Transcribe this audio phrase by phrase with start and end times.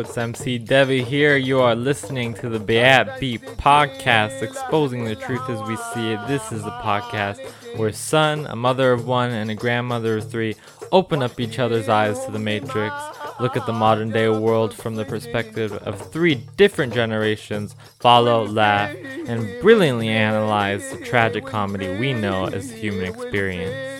[0.00, 1.36] it's MC Devi here.
[1.36, 6.20] You are listening to the Bayat Beat podcast, exposing the truth as we see it.
[6.28, 7.44] This is a podcast
[7.76, 10.54] where a son, a mother of one, and a grandmother of three
[10.92, 12.94] open up each other's eyes to the Matrix,
[13.40, 18.94] look at the modern day world from the perspective of three different generations, follow, laugh,
[19.26, 23.98] and brilliantly analyze the tragic comedy we know as the human experience.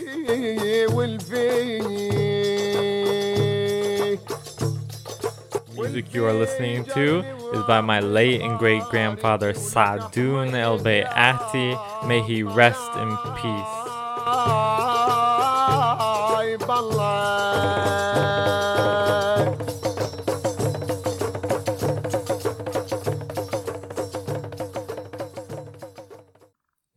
[5.88, 7.20] Music you are listening to
[7.55, 12.06] is by my late and great grandfather Sadoun El Beati.
[12.06, 13.88] May he rest in peace.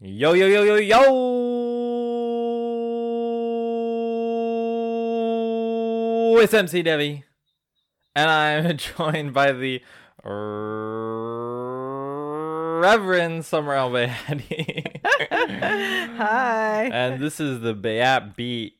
[0.01, 1.31] Yo yo yo yo yo!
[6.41, 7.23] It's MC Devi,
[8.15, 9.81] and I'm joined by the
[12.81, 14.97] Reverend Summer Al Bayadi.
[16.17, 16.89] Hi.
[16.91, 18.75] and this is the Bayat Beat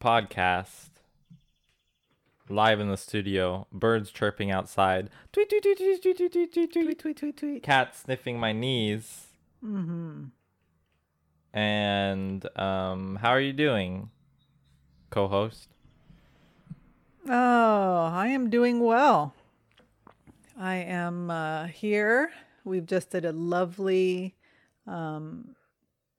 [0.00, 0.86] podcast.
[2.50, 6.72] Live in the studio, birds chirping outside, tweet tweet tweet tweet tweet tweet tweet tweet
[6.72, 7.62] tweet, tweet, tweet, tweet.
[7.62, 9.26] cat sniffing my knees.
[9.62, 10.24] Mm-hmm.
[11.52, 14.08] And um, how are you doing,
[15.10, 15.68] co-host?
[17.28, 19.34] Oh, I am doing well.
[20.58, 22.30] I am uh, here.
[22.64, 24.34] We've just did a lovely
[24.86, 25.54] um,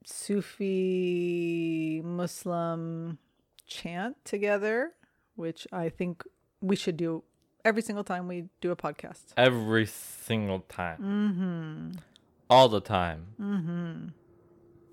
[0.05, 3.17] Sufi Muslim
[3.65, 4.91] chant together,
[5.35, 6.23] which I think
[6.61, 7.23] we should do
[7.65, 9.33] every single time we do a podcast.
[9.35, 11.91] Every single time, Mm-hmm.
[12.49, 14.07] all the time, Mm-hmm.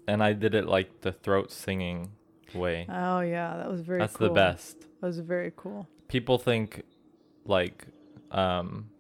[0.09, 2.13] and I did it like the throat singing
[2.55, 2.87] way.
[2.89, 3.99] Oh yeah, that was very.
[4.01, 4.29] That's cool.
[4.29, 4.81] the best.
[5.01, 5.87] That was very cool.
[6.09, 6.83] People think
[7.45, 7.87] like
[8.31, 8.91] um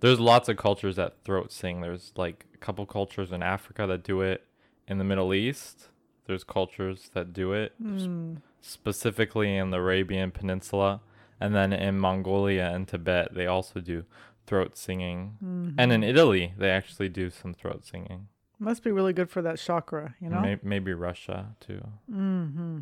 [0.00, 1.80] there's lots of cultures that throat sing.
[1.82, 4.46] There's like a couple cultures in Africa that do it.
[4.88, 5.88] In the Middle East,
[6.26, 8.38] there's cultures that do it Mm.
[8.60, 11.00] specifically in the Arabian Peninsula,
[11.38, 14.04] and then in Mongolia and Tibet they also do
[14.46, 15.36] throat singing.
[15.44, 15.74] Mhm.
[15.78, 18.28] And in Italy, they actually do some throat singing.
[18.58, 20.40] Must be really good for that chakra, you know.
[20.40, 21.80] May- maybe Russia too.
[22.10, 22.80] Mm-hmm.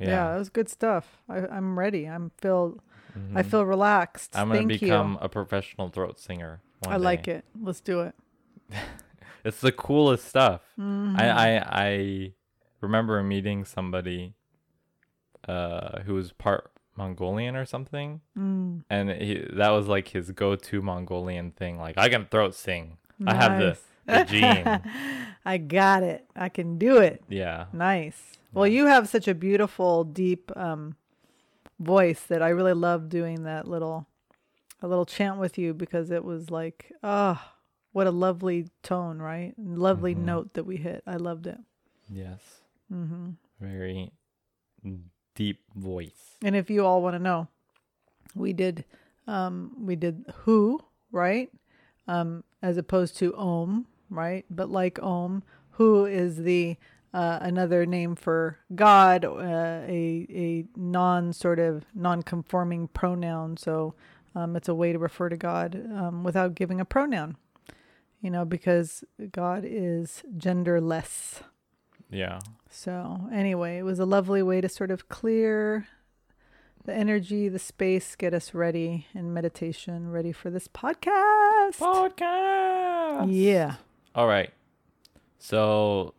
[0.00, 0.08] Yeah.
[0.08, 0.32] Yeah.
[0.32, 1.22] that was good stuff.
[1.28, 2.08] I, I'm ready.
[2.08, 2.78] I'm feel
[3.34, 3.46] I Mhm.
[3.50, 4.36] feel relaxed.
[4.36, 5.18] I'm gonna Thank become you.
[5.20, 6.62] a professional throat singer.
[6.80, 7.44] One I like it.
[7.60, 8.14] Let's do it.
[9.42, 10.60] It's the coolest stuff.
[10.78, 11.18] Mhm.
[11.18, 12.32] I, I I
[12.82, 14.34] remember meeting somebody
[15.48, 20.82] uh who was part Mongolian or something, Mm, and he, that was like his go-to
[20.82, 21.78] Mongolian thing.
[21.78, 22.98] Like I can throat sing.
[23.26, 24.66] I have the the gene.
[25.44, 26.26] I got it.
[26.36, 27.22] I can do it.
[27.28, 27.66] Yeah.
[27.72, 28.38] Nice.
[28.52, 30.96] Well, you have such a beautiful, deep um,
[31.78, 34.06] voice that I really love doing that little,
[34.82, 37.54] a little chant with you because it was like, ah,
[37.92, 39.54] what a lovely tone, right?
[39.58, 40.18] Lovely Mhm.
[40.24, 41.02] note that we hit.
[41.06, 41.58] I loved it.
[42.08, 42.40] Yes.
[42.88, 44.10] hmm Very
[45.36, 46.36] deep voice.
[46.42, 47.46] And if you all want to know,
[48.34, 48.84] we did
[49.26, 50.80] um we did who,
[51.12, 51.52] right?
[52.08, 54.44] Um as opposed to om, right?
[54.50, 56.76] But like om, who is the
[57.12, 63.56] uh, another name for God, uh, a a non sort of non-conforming pronoun.
[63.56, 63.94] So
[64.34, 67.36] um, it's a way to refer to God um, without giving a pronoun.
[68.20, 71.40] You know, because God is genderless.
[72.10, 72.40] Yeah.
[72.68, 75.86] So, anyway, it was a lovely way to sort of clear
[76.84, 81.78] the energy, the space, get us ready in meditation, ready for this podcast.
[81.78, 83.28] Podcast.
[83.30, 83.76] Yeah.
[84.14, 84.50] All right.
[85.38, 86.14] So,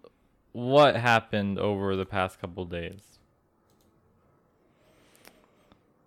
[0.52, 3.20] what happened over the past couple days?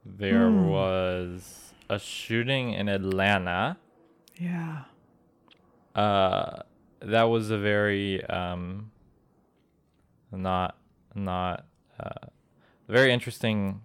[0.05, 0.69] There Hmm.
[0.69, 3.79] was a shooting in Atlanta.
[4.39, 4.85] Yeah.
[5.95, 6.63] Uh,
[7.01, 8.91] that was a very um,
[10.33, 10.77] not
[11.15, 11.67] not
[12.01, 12.27] uh,
[12.89, 13.83] very interesting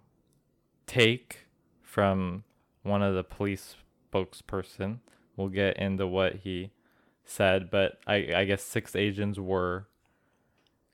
[0.88, 1.48] take
[1.84, 2.44] from
[2.84, 3.76] one of the police
[4.12, 5.00] spokesperson.
[5.38, 6.72] We'll get into what he
[7.24, 9.88] said, but I, I guess six agents were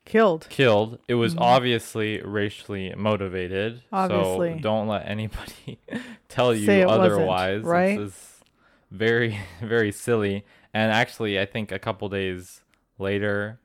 [0.06, 0.48] Killed.
[0.50, 1.00] killed.
[1.08, 1.42] It was Mhm.
[1.42, 3.82] obviously racially motivated.
[3.92, 4.54] Obviously.
[4.54, 5.80] So don't let anybody
[6.30, 7.64] tell you Say it wasn't, otherwise.
[7.64, 8.00] Right?
[8.00, 8.32] It's,
[8.92, 10.46] very, very silly.
[10.74, 12.62] And actually, I think a couple days
[13.00, 13.60] later,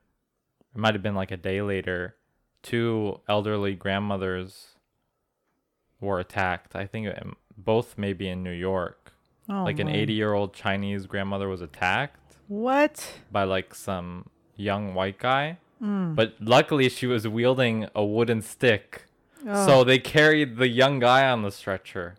[0.74, 2.16] it might have been like a day later,
[2.62, 4.76] two elderly grandmothers
[6.00, 6.74] were attacked.
[6.74, 9.12] I think um, both maybe in New York.
[9.48, 13.18] Oh, like an 80 year old Chinese grandmother was attacked What?
[13.32, 15.58] by like some young white guy.
[15.82, 16.14] Mm.
[16.14, 19.06] But luckily, she was wielding a wooden stick.
[19.46, 19.66] Oh.
[19.66, 22.16] So they carried the young guy on the stretcher.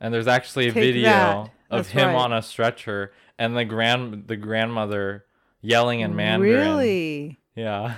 [0.00, 2.16] and there's actually a Take video of him right.
[2.16, 5.24] on a stretcher and the grand the grandmother
[5.60, 6.60] yelling in Mandarin.
[6.60, 7.38] Really?
[7.56, 7.94] Yeah.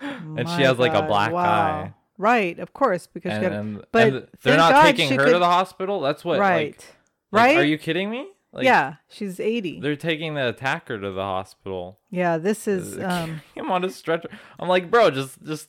[0.00, 1.42] and she has like a black wow.
[1.42, 1.94] eye.
[2.16, 5.46] Right, of course, because And, and, but and they're not God taking her to the
[5.46, 6.00] hospital.
[6.00, 6.38] That's what.
[6.38, 6.84] right, Like,
[7.32, 7.56] like, right.
[7.58, 8.28] Are you kidding me?
[8.54, 9.80] Like, yeah, she's eighty.
[9.80, 11.98] They're taking the attacker to the hospital.
[12.10, 14.28] Yeah, this is um, him on a stretcher.
[14.58, 15.68] I'm like, bro, just just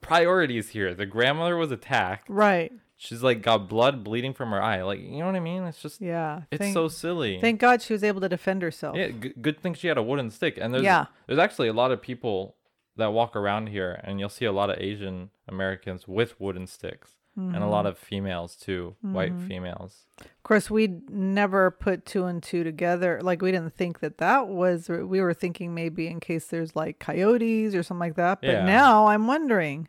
[0.00, 0.94] priorities here.
[0.94, 2.28] The grandmother was attacked.
[2.28, 2.72] right.
[2.96, 4.82] She's like got blood bleeding from her eye.
[4.82, 5.64] Like, you know what I mean?
[5.64, 7.40] It's just Yeah, it's thank, so silly.
[7.40, 8.94] thank God she was able to defend herself.
[8.96, 10.56] yeah, g- good thing she had a wooden stick.
[10.56, 11.06] And there's Yeah.
[11.26, 12.54] there's actually a lot of people
[12.94, 17.16] that walk around here, and you'll see a lot of Asian Americans with wooden sticks,
[17.34, 17.68] and a Mm-hmm.
[17.70, 20.04] lot of females too, white females.
[20.20, 23.20] Of course, we never put two and two together.
[23.22, 24.88] Like we didn't think that that was.
[24.88, 28.40] We were thinking maybe in case there's like coyotes or something like that.
[28.42, 28.64] But Yeah.
[28.66, 29.88] now I'm wondering.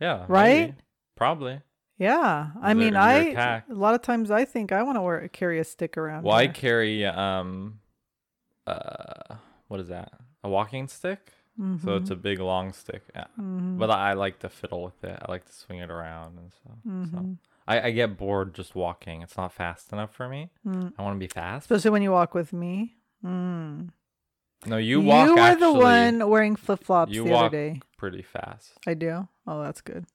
[0.00, 0.60] Yeah, Right?
[0.70, 0.74] maybe.
[1.16, 1.60] Probably.
[1.98, 3.70] Yeah, I mean, I attacked.
[3.70, 6.24] a lot of times I think I want to wear carry a stick around.
[6.24, 7.78] Well, I carry um,
[8.66, 9.36] uh,
[9.68, 10.10] what is that?
[10.42, 11.30] A walking stick.
[11.84, 12.22] So it's a Mm-hmm.
[12.22, 13.02] big long stick.
[13.14, 13.26] Yeah.
[13.36, 15.18] But I, I like to fiddle with it.
[15.20, 16.76] I like to swing it around and stuff.
[16.88, 17.16] Mm-hmm.
[17.32, 17.36] So
[17.68, 19.20] I, I get bored just walking.
[19.20, 20.48] It's not fast enough for me.
[20.66, 20.94] Mm.
[20.98, 21.64] I want to be fast.
[21.70, 22.94] especially when you walk with me.
[23.22, 23.90] Mm.
[24.64, 25.26] No, you walk.
[25.28, 27.80] You were actually the one wearing flip flops you the walk- other day.
[27.98, 28.72] pretty fast.
[28.86, 29.28] I do.
[29.46, 30.06] Oh, that's good.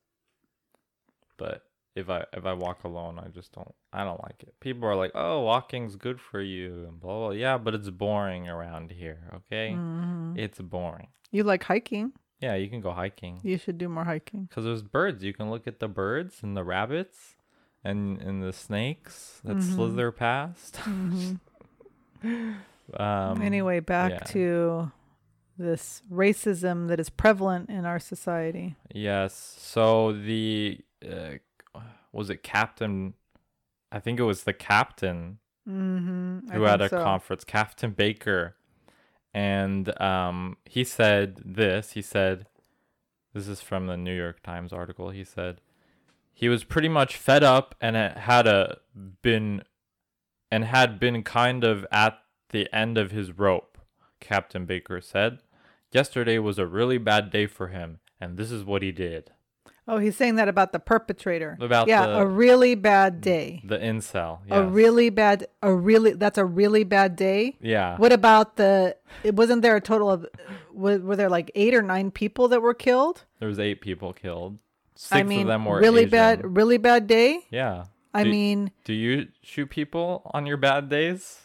[1.38, 1.65] But
[1.96, 3.74] if I if I walk alone, I just don't.
[3.94, 4.54] I don't like it.
[4.60, 7.30] People are like, "Oh, walking's good for you," and blah blah.
[7.32, 9.30] Yeah, but it's boring around here.
[9.34, 10.36] Okay, Mhm.
[10.36, 11.08] it's boring.
[11.32, 12.14] You like hiking?
[12.42, 13.40] Yeah, you can go hiking.
[13.44, 14.46] You should do more hiking.
[14.46, 15.24] Because there's birds.
[15.24, 17.38] You can look at the birds and the rabbits
[17.84, 19.74] and, and the snakes that Mm-hmm.
[19.76, 20.80] slither past.
[22.94, 24.20] um, anyway, back yeah.
[24.20, 24.92] to
[25.58, 28.76] this racism that is prevalent in our society.
[28.94, 29.56] Yes.
[29.60, 31.36] So the, uh,
[32.16, 33.14] was it Captain?
[33.92, 36.52] I think it was the captain Mm-hmm.
[36.52, 38.56] who had a conference, Captain Baker.
[39.34, 41.94] And um, he said this.
[41.94, 42.46] He said,
[43.34, 45.10] this is from the New York Times article.
[45.10, 45.62] He said,
[46.36, 48.78] he was pretty much fed up and had a
[49.24, 49.64] been
[50.52, 52.20] and had been kind of at
[52.50, 53.78] the end of his rope
[54.20, 55.40] captain baker said
[55.92, 59.32] yesterday was a really bad day for him and this is what he did
[59.88, 61.58] Oh, he's saying that about the perpetrator.
[61.62, 63.62] About yeah, the- a really bad day.
[63.64, 65.48] the incel A really bad.
[65.62, 66.14] A really.
[66.14, 67.56] That's a really bad day.
[67.62, 68.96] yeah What about the?
[69.24, 70.26] It wasn't there a total of?
[70.74, 73.26] Were, were there like eight or nine people that were killed?
[73.40, 74.58] there was eight people killed
[74.96, 76.10] six I mean, of them were really Asian.
[76.12, 76.56] bad.
[76.58, 77.46] Really bad day.
[77.52, 81.42] yeah I do, mean, do you shoot people on your bad days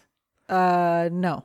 [0.49, 1.45] uh, no.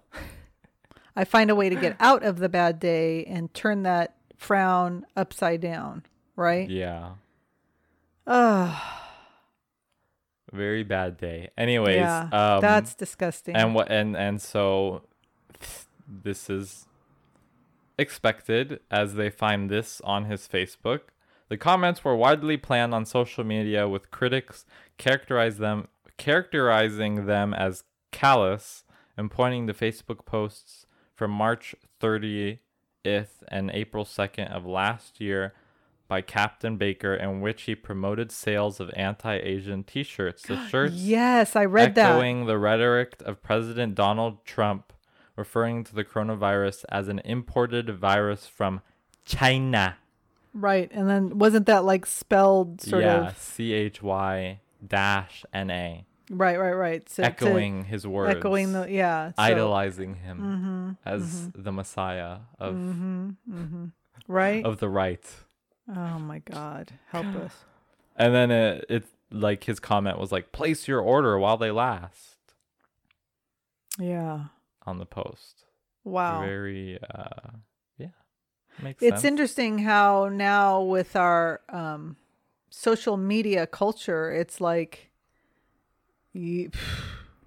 [1.16, 5.06] I find a way to get out of the bad day and turn that frown
[5.16, 6.04] upside down.
[6.36, 6.70] Right.
[6.70, 7.12] yeah
[8.28, 8.82] Ugh.
[10.52, 12.30] very bad day anyways yeah.
[12.32, 13.56] um that's disgusting.
[13.56, 15.04] and what and and so
[16.08, 16.88] this is
[17.98, 21.02] expected as they find this on his Facebook.
[21.48, 24.66] The comments were widely planned on social media with critics
[24.98, 25.88] characterize them
[26.18, 28.84] characterizing them as callous
[29.18, 32.58] and pointing to Facebook posts from March 30th
[33.48, 35.54] and April 2nd of last year
[36.08, 40.44] by Captain Baker in which he promoted sales of anti-Asian t-shirts.
[40.44, 42.12] The shirts yes, I read that.
[42.12, 44.94] echoing the rhetoric of President Donald Trump,
[45.36, 48.82] referring to the coronavirus as an imported virus from
[49.26, 49.98] China.
[50.54, 50.90] Right.
[50.94, 56.06] And then wasn't that like spelled sort yeah, of C H Y dash N A,
[56.30, 57.10] right, right, right.
[57.10, 59.30] So to- echoing his words, echoing the yeah.
[59.30, 61.62] So, idolizing him Mm-hmm, as mm-hmm.
[61.62, 63.86] the Messiah of mm-hmm, mm-hmm.
[64.28, 64.64] right.
[64.64, 65.26] of the right.
[65.90, 67.54] Oh my God, help us.
[68.18, 72.38] And then it, it like his comment was like, "Place your order while they last."
[74.00, 74.46] Yeah.
[74.86, 75.66] On the post,
[76.06, 76.40] Wow.
[76.42, 77.58] very uh,
[77.98, 78.08] yeah,
[78.82, 79.26] makes it's sense.
[79.26, 82.16] interesting how now with our um,
[82.70, 85.10] social media culture, it's like
[86.34, 86.72] you,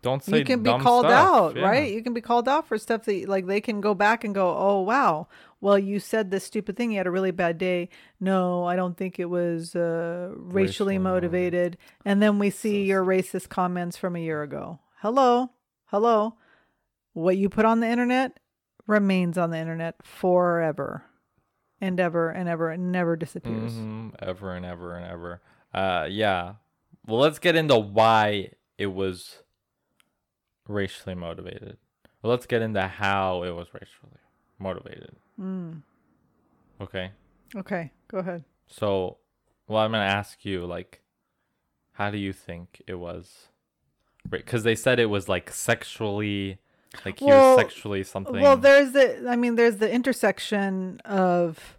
[0.02, 1.28] Don't say you can be called stuff.
[1.28, 1.62] out, Yeah.
[1.62, 1.92] right?
[1.92, 4.54] You can be called out for stuff that like they can go back and go,
[4.56, 5.28] "Oh wow,
[5.60, 6.92] well you said this stupid thing.
[6.92, 7.88] You had a really bad day."
[8.20, 11.78] No, I don't think it was uh, racially Racially motivated.
[12.04, 14.80] And then we see your racist comments from a year ago.
[15.00, 15.50] Hello,
[15.86, 16.34] hello.
[17.12, 18.38] What you put on the internet
[18.86, 21.04] remains on the internet forever,
[21.80, 22.72] and ever and ever.
[22.72, 23.72] It never disappears.
[23.72, 25.40] Mhm, ever and ever and ever.
[25.74, 26.54] Uh, yeah.
[27.06, 29.42] Well, let's get into why it was
[30.66, 31.78] racially motivated.
[32.22, 34.20] Well, let's get into how it was racially
[34.58, 35.16] motivated.
[35.40, 35.82] Mm.
[36.80, 37.10] Okay.
[37.56, 38.44] Okay, go ahead.
[38.66, 39.18] So,
[39.66, 41.00] well, I'm gonna ask you, like,
[41.92, 43.48] How do you think it was?
[44.28, 46.58] Because they said it was like sexually,
[47.04, 48.40] like he Well- was sexually something.
[48.40, 51.76] Well, there's the I mean there's the intersection of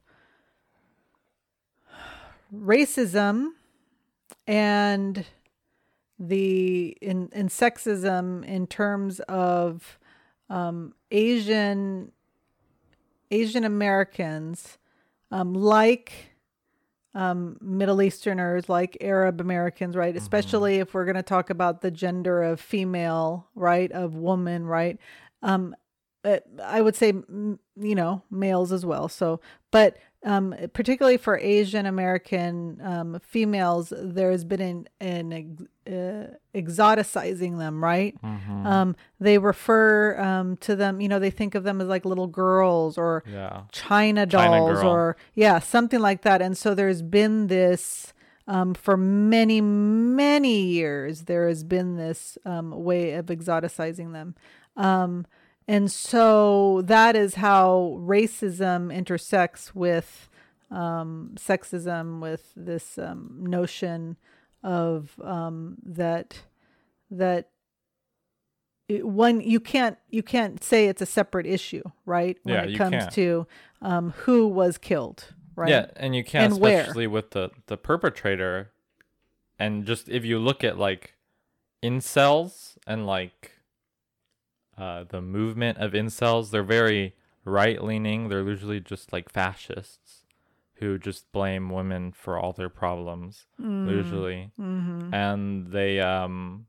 [2.53, 3.49] racism
[4.47, 5.25] and
[6.17, 9.99] the in in sexism in terms of
[10.49, 12.11] um, Asian
[13.31, 14.77] Asian Americans
[15.31, 16.29] um, like
[17.13, 20.15] um, Middle Easterners, like Arab Americans, right?
[20.15, 24.99] Especially if we're going to talk about the gender of female, right, of woman, right?
[25.41, 25.75] Um,
[26.23, 27.59] uh, I would say, you
[27.95, 29.07] know, males as well.
[29.07, 29.39] So,
[29.71, 36.35] but um, particularly for Asian American um, females, there has been an, an ex- uh,
[36.53, 38.15] exoticizing them, right?
[38.21, 38.65] Mhm.
[38.65, 42.27] Um, they refer um, to them, you know, they think of them as like little
[42.27, 43.61] girls or yeah.
[43.71, 44.91] China China dolls girl.
[44.91, 46.41] or yeah, something like that.
[46.41, 48.13] And so there's been this
[48.45, 51.23] um, for many, many years.
[51.23, 54.35] There has been this um, way of exoticizing them.
[55.69, 60.27] And so that is how racism intersects with
[60.71, 64.17] um, sexism, with this um, notion
[64.63, 66.41] of um, that
[67.11, 67.51] that
[68.87, 72.35] it, one you can't you can't say it's a separate issue, right?
[72.41, 73.13] When Yeah, it you comes can't.
[73.13, 73.47] to
[73.83, 75.69] um, who was killed, right?
[75.69, 76.79] Yeah, and you can't, And where?
[76.81, 78.71] especially with the the perpetrator.
[79.59, 81.13] And just if you look at like
[81.83, 83.58] incels and like
[84.79, 88.29] uh, the movement of incels, they're very right leaning.
[88.29, 90.23] They're usually just like fascists
[90.75, 93.45] who just blame women for all their problems.
[93.59, 95.13] Usually, Mm-hmm.
[95.13, 96.67] and they um,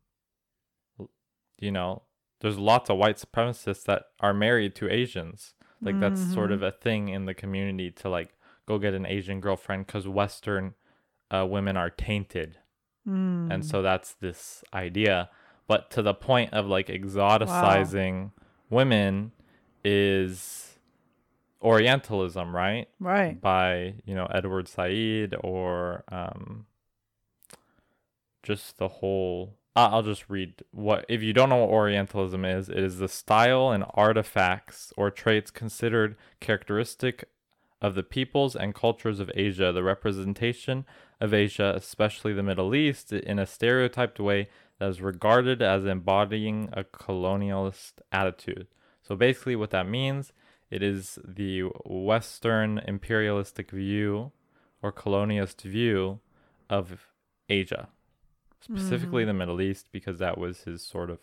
[1.58, 2.02] you know,
[2.40, 5.54] there's lots of white supremacists that are married to Asians.
[5.82, 8.34] Like that's sort of a thing in the community to like
[8.66, 10.74] go get an Asian girlfriend because Western
[11.30, 12.58] uh, women are tainted,
[13.08, 13.50] Mm.
[13.50, 15.30] and so that's this idea.
[15.70, 18.32] But to the point of like exoticizing
[18.70, 19.30] women
[19.84, 20.76] is
[21.62, 22.88] Orientalism, right?
[22.98, 23.40] Right.
[23.40, 26.66] By you know Edward Said or um,
[28.42, 29.54] just the whole.
[29.76, 32.68] I'll just read what if you don't know what Orientalism is.
[32.68, 37.28] It is the style and artifacts or traits considered characteristic
[37.80, 40.84] of the peoples and cultures of Asia, the representation
[41.20, 44.48] of Asia, especially the Middle East, in a stereotyped way
[44.80, 48.66] that is regarded as embodying a colonialist attitude.
[49.02, 50.32] So basically, what that means,
[50.70, 54.32] it is the Western imperialistic view
[54.82, 56.20] or colonialist view
[56.68, 57.06] of
[57.48, 57.88] Asia,
[58.60, 61.18] specifically the Middle East, because that was his sort of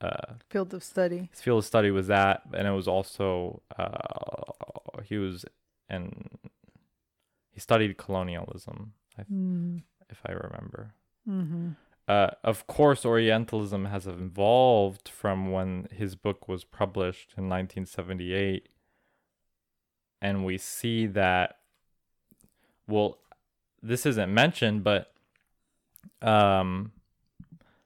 [0.00, 1.28] uh, Field of study.
[1.32, 5.44] his field of study was that, and it was also uh, he was
[5.88, 6.28] and
[7.50, 9.82] he studied colonialism, I, Mm.
[10.08, 10.94] if I remember.
[11.28, 11.70] Mm-hmm.
[12.10, 18.68] Uh, of course, Orientalism has evolved from when his book was published in 1978,
[20.20, 21.58] and we see that.
[22.88, 23.18] Well,
[23.80, 25.12] this isn't mentioned, but
[26.20, 26.90] um,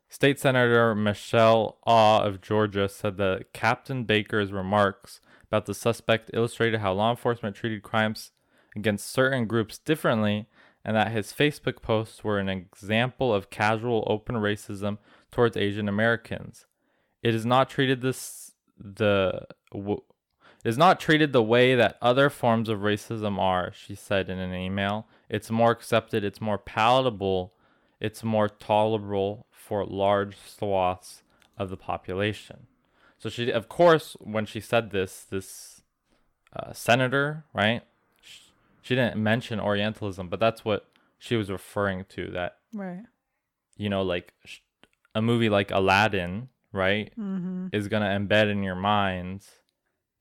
[0.08, 6.80] State Senator Michelle Au of Georgia said that Captain Baker's remarks about the suspect illustrated
[6.80, 8.30] how law enforcement treated crimes
[8.74, 10.46] against certain groups differently,
[10.84, 14.98] and that his Facebook posts were an example of casual open racism
[15.30, 16.66] towards Asian Americans.
[17.22, 20.02] It is not treated this the w-
[20.64, 24.54] is not treated the way that other forms of racism are, she said in an
[24.54, 25.06] email.
[25.28, 27.52] It's more accepted, it's more palatable,
[28.00, 31.22] it's more tolerable for large swaths
[31.58, 32.66] of the population.
[33.18, 35.82] So she, of course, when she said this, this
[36.54, 37.82] uh, senator, right?
[38.84, 40.86] Sh- She didn't mention Orientalism, but that's what
[41.18, 42.30] she was referring to.
[42.30, 43.04] That Right.
[43.76, 44.60] you know, like sh-
[45.14, 47.68] a movie like Aladdin, right, Mm-hmm.
[47.72, 49.60] is gonna embed in your minds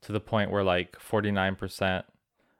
[0.01, 2.05] to the point where like forty nine percent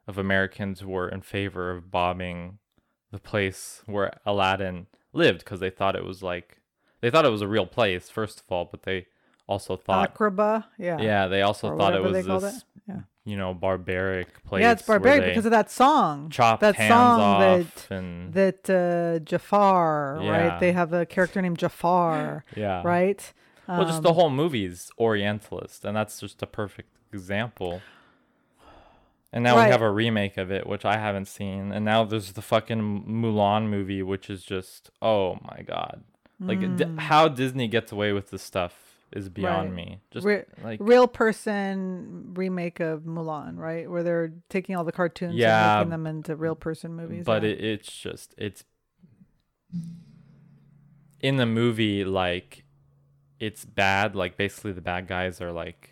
[0.06, 2.58] of Americans were in favor of bombing
[3.10, 6.60] the place where Aladdin lived because they thought it was like
[7.00, 9.06] they thought it was a real place first of all, but they
[9.46, 10.64] also thought Agrabah.
[10.78, 10.98] Yeah.
[11.00, 12.64] yeah, they also Or thought it was this it.
[12.88, 13.00] Yeah.
[13.24, 14.62] You know barbaric place.
[14.62, 16.30] Yeah, it's barbaric because of that song.
[16.30, 17.40] Chop that hands song off
[17.88, 20.30] that and that uh, Jafar, Yeah.
[20.30, 20.60] right?
[20.60, 23.32] They have a character named Jafar, yeah, right?
[23.66, 27.80] Well, just Um, the whole movie's Orientalist, and that's just a perfect example.
[29.32, 29.66] And now Right.
[29.66, 33.04] we have a remake of it, which I haven't seen, and now there's the fucking
[33.08, 36.04] Mulan movie, which is just oh my god,
[36.38, 39.68] like d- how Disney gets away with this stuff is beyond.
[39.74, 39.86] Right.
[39.86, 40.00] me.
[40.10, 43.88] Just Re- like real person remake of Mulan, right?
[43.90, 47.24] Where they're taking all the cartoons Yeah, and making them into real person movies.
[47.24, 47.50] but yeah.
[47.50, 48.64] it, it's just it's
[51.20, 52.64] in the movie like
[53.40, 55.90] it's bad like basically the bad guys are like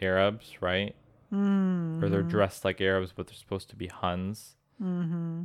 [0.00, 0.94] arabs right
[1.32, 2.02] Mm.
[2.02, 5.44] or they're dressed like arabs but they're supposed to be huns mm-hmm.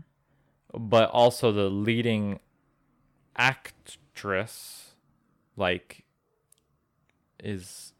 [0.77, 2.39] but also the leading
[3.37, 4.95] actress
[5.55, 6.03] like
[7.43, 7.93] is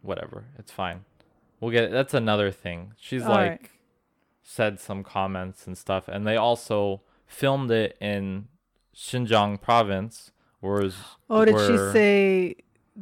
[0.00, 1.04] whatever it's fine
[1.60, 3.70] we'll get that's another thing she's All like right.
[4.42, 8.48] said some comments and stuff and they also filmed it in
[8.94, 10.94] Xinjiang province whereas
[11.30, 12.56] Oh, did she say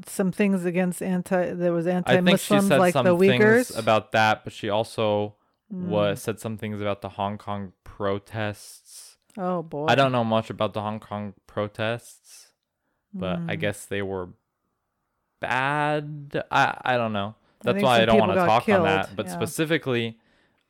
[0.06, 1.52] some things against anti?
[1.52, 3.76] There was I think she anti-Muslims like some the Uyghurs.
[3.76, 5.34] about that but she also
[5.72, 5.88] Mm.
[5.88, 9.86] was said some things about the Hong Kong protests oh boy.
[9.88, 12.48] I don't know much about the Hong Kong protests
[13.14, 13.60] but I Mm.
[13.60, 14.30] guess they were
[15.40, 16.42] bad.
[16.50, 17.34] I I don't know.
[17.62, 19.14] That's think why I don't want to talk on that.
[19.16, 19.32] But yeah.
[19.32, 20.18] specifically,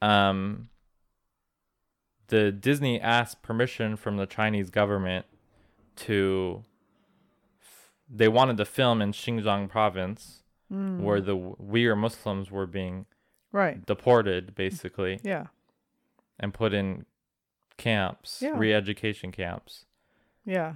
[0.03, 0.69] um,
[2.29, 5.27] the Disney asked permission from the Chinese government
[5.97, 6.65] to.
[8.13, 11.01] They wanted to film in Xinjiang province, Mm.
[11.01, 13.07] where the Uyghur Muslims were being
[13.53, 13.85] Right.
[13.87, 15.47] deported, basically, Yeah.
[16.39, 17.07] and put in
[17.77, 18.57] camps, Yeah.
[18.57, 19.87] re-education camps
[20.45, 20.75] Yeah.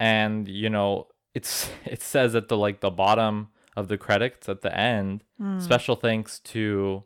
[0.00, 4.60] and you know it's it says at the like the bottom of the credits at
[4.62, 5.60] the end Mm.
[5.60, 7.02] special thanks to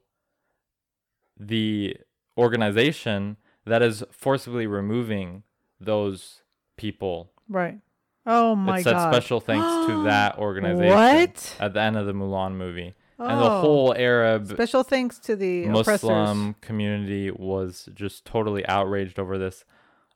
[1.39, 1.97] the
[2.37, 5.43] organization that is forcibly removing
[5.81, 6.43] those
[6.77, 7.79] people Right.
[8.27, 9.13] Oh my it said god.
[9.13, 11.57] special thanks to that organization What?
[11.61, 13.61] at the end of the mulan movie and the Oh.
[13.61, 16.03] whole arab Special thanks to the oppressors.
[16.05, 19.65] muslim community was just totally outraged over this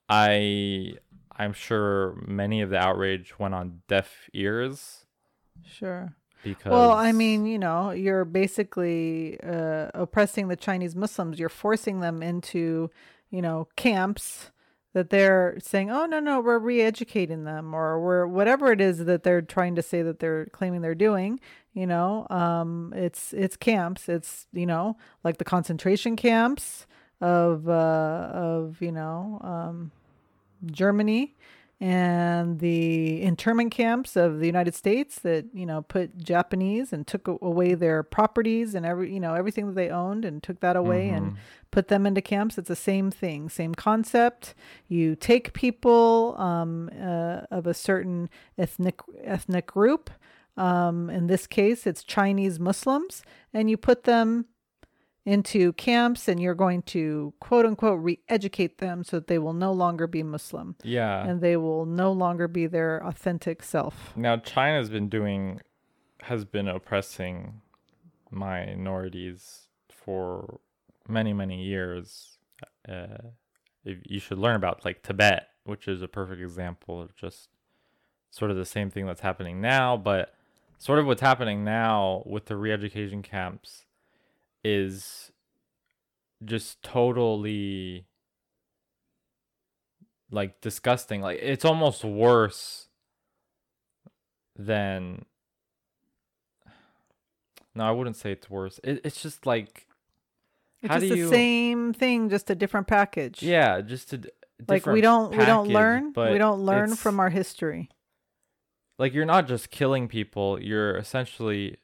[0.09, 0.95] i
[1.37, 5.07] i'm sure many of the outrage went on deaf ears
[5.65, 6.15] Sure.
[6.43, 11.39] because Well, I mean, you know, you're basically uh, oppressing the Chinese Muslims.
[11.39, 12.91] You're forcing them into,
[13.31, 14.51] you know, camps
[14.95, 19.23] that they're saying, "Oh no, no, we're re-educating them," or we're whatever it is that
[19.23, 21.39] they're trying to say that they're claiming they're doing.
[21.75, 24.09] You know, um, it's it's camps.
[24.09, 26.87] It's you know, like the concentration camps
[27.21, 29.93] of uh, of you know um,
[30.67, 31.35] Germany
[31.83, 37.27] and the internment camps of the United States that you know put Japanese and took
[37.27, 41.09] away their properties and every you know everything that they owned and took that away
[41.09, 41.37] and
[41.73, 42.57] put them into camps.
[42.57, 44.55] It's the same thing, same concept.
[44.87, 50.09] You take people um, uh, of a certain ethnic ethnic group.
[50.57, 54.45] Um, in this case, it's Chinese Muslims, and you put them
[55.25, 59.73] into camps and you're going to quote unquote re-educate them so that they will no
[59.73, 60.75] longer be Muslim.
[60.83, 61.25] Yeah.
[61.25, 64.13] And they will no longer be their authentic self.
[64.17, 65.61] now china's been doing
[66.23, 67.61] has been oppressing
[68.31, 70.61] minorities for
[71.09, 72.39] many many years.
[72.89, 73.19] Uh,
[73.85, 77.49] you should learn about like tibet which is a perfect example of just
[78.31, 80.35] sort of the same thing that's happening now but
[80.79, 83.85] sort of what's happening now with the re-education camps
[84.65, 85.31] is
[86.45, 88.07] just totally
[90.31, 92.89] like disgusting like it's almost worse
[94.59, 95.25] than
[97.75, 99.87] no i wouldn't say it's worse it, it's just like
[100.83, 103.43] It's how just do the you same thing, just a different package.
[103.43, 104.31] yeah just a d-
[104.69, 107.89] like we don't we don't package, learn we don't learn it's- from our history.
[108.99, 111.77] like you're not just killing people you're essentially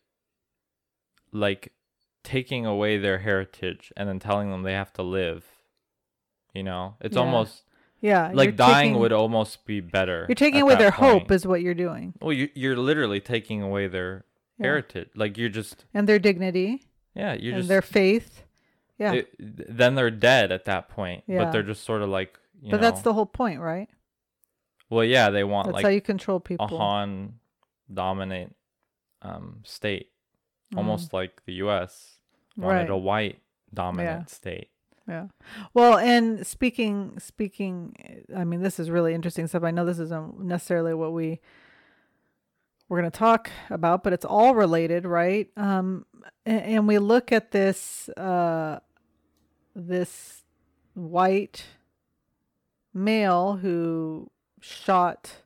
[1.32, 1.72] like
[2.28, 5.44] taking away their heritage and then telling them they have to live
[6.54, 7.22] you know it's Yeah.
[7.22, 7.64] almost
[8.00, 11.62] Yeah, like dying taking- would almost be better You're taking away their hope, is what
[11.62, 14.24] you're doing, well you, you're literally taking away their
[14.58, 14.66] Yeah.
[14.66, 16.82] heritage like you're just and their dignity
[17.14, 18.44] yeah you're and just their faith.
[18.98, 21.38] Yeah, it- then they're dead at that point Yeah.
[21.44, 23.88] but they're just sort of like you but that's the whole point, right?
[24.90, 26.68] well yeah they want That's like how you control a people.
[26.78, 27.34] Han
[27.92, 28.50] dominate
[29.22, 30.10] um state
[30.76, 32.17] almost like the US
[32.58, 32.80] wanted.
[32.80, 32.90] Right.
[32.90, 33.38] a white
[33.72, 34.26] dominant Yeah.
[34.26, 34.68] state
[35.08, 35.28] Yeah.
[35.72, 39.62] Well, and speaking speaking, I mean, this is really interesting stuff.
[39.64, 41.40] I know this isn't necessarily what we
[42.88, 45.48] we're going to talk about, but it's all related, right?
[45.56, 46.06] Um,
[46.46, 48.80] and, and we look at this uh,
[49.74, 50.44] this
[50.94, 51.64] white
[52.92, 55.42] male who shot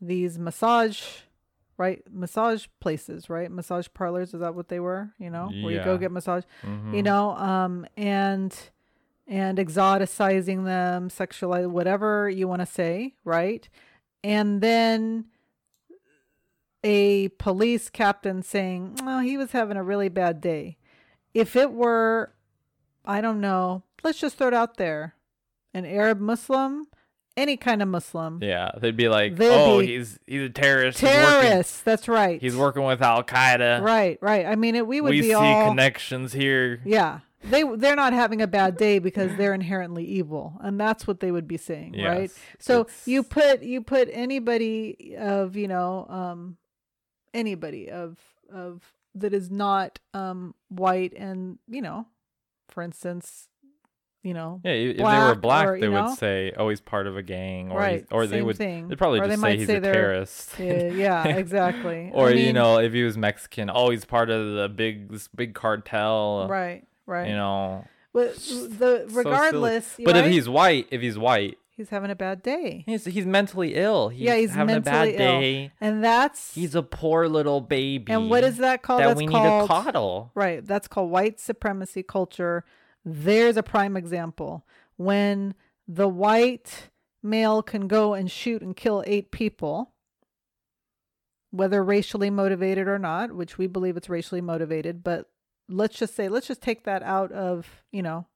[0.00, 1.02] these massage
[1.78, 2.02] right?
[2.10, 3.50] Massage places right?
[3.50, 6.94] Massage parlors is that what they were you know where you go get massage Mhm.
[6.96, 8.56] you know um and
[9.28, 13.68] and exoticizing them sexualize whatever you want to say right?
[14.24, 15.26] And then
[16.84, 20.76] a police captain saying well he was having a really bad day.
[21.34, 22.32] If it were
[23.04, 25.14] i don't know let's just throw it out there.
[25.74, 26.86] An arab muslim
[27.36, 28.40] any kind of Muslim.
[28.42, 30.98] Yeah, they'd be like, They'd "Oh, be he's he's a terrorist.
[31.00, 31.82] He's working, Terrorists.
[31.82, 32.40] That's right.
[32.40, 33.82] he's working with Al Qaeda.
[33.82, 34.46] right, right.
[34.46, 37.20] I mean, it, we would be all we be see all connections here." Yeah.
[37.44, 41.30] They they're not having a bad day because they're inherently evil, and that's what they
[41.30, 42.22] would be saying, right?
[42.22, 46.56] Yes, So it's- you put you put anybody of you know um
[47.34, 48.18] anybody of
[48.52, 48.82] of
[49.14, 52.06] that is not um white and you know,
[52.68, 53.48] for instance,
[54.26, 57.06] you know, Yeah, if they were black, or, they you would say, "Oh, he's part
[57.06, 58.04] of a gang," or right?
[58.10, 58.88] or they would thing.
[58.88, 60.60] they'd probably or just they say he's say a terrorist.
[60.60, 62.10] Eh, yeah, yeah, exactly.
[62.12, 65.28] or I you know, if he was Mexican, oh, he's part of the big this
[65.28, 66.48] big cartel.
[66.50, 67.28] right, right.
[67.28, 72.16] You know, But the regardless, but if he's white, if he's white, he's having a
[72.16, 74.08] bad day, he's he's mentally ill.
[74.08, 75.16] He's Yeah, he's having a bad ill.
[75.18, 75.70] day.
[75.80, 78.12] and that's He's a poor little baby.
[78.12, 79.02] And what is that called?
[79.02, 80.30] that That's we called, need to coddle?
[80.34, 80.66] Right.
[80.66, 82.64] That's called white supremacy culture.
[83.08, 84.66] There's a prime example.
[84.96, 85.54] When
[85.86, 86.90] the white
[87.22, 89.92] male can go and shoot and kill eight people,
[91.52, 95.30] whether racially motivated or not, which we believe it's racially motivated, but
[95.68, 98.26] let's just say, let's just take that out of, you know,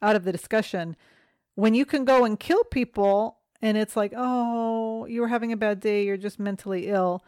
[0.00, 0.96] out of the discussion.
[1.56, 5.56] When you can go and kill people and it's like, oh, you were having a
[5.56, 7.24] bad day, you're just mentally ill.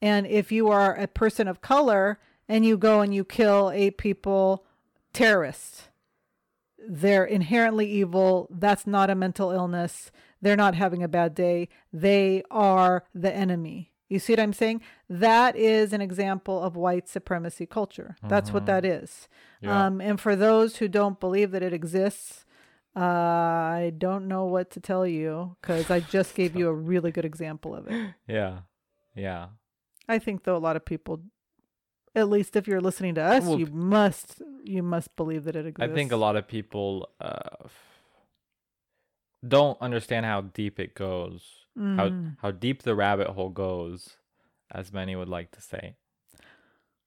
[0.00, 3.98] And if you are a person of color and you go and you kill eight
[3.98, 4.66] people,
[5.12, 5.88] terrorists,
[6.88, 8.48] they're inherently evil.
[8.50, 10.10] That's not a mental illness.
[10.40, 11.68] They're not having a bad day.
[11.92, 13.92] They are the enemy.
[14.08, 14.82] You see what I'm saying?
[15.08, 18.16] That is an example of white supremacy culture.
[18.28, 19.26] That's what that is.
[19.62, 19.86] Yeah.
[19.86, 22.44] Um, and for those who don't believe that it exists,
[22.94, 27.10] uh, I don't know what to tell you because I just gave you a really
[27.10, 28.14] good example of it.
[28.28, 28.58] Yeah,
[29.14, 29.46] yeah.
[30.08, 31.22] I think though a lot of people,
[32.14, 35.66] at least if you're listening to us, Well, you must you must believe that it
[35.66, 35.90] exists.
[35.90, 37.66] I think a lot of people uh,
[39.46, 42.36] don't understand how deep it goes, how Mhm.
[42.40, 44.16] how deep the rabbit hole goes,
[44.70, 45.96] as many would like to say.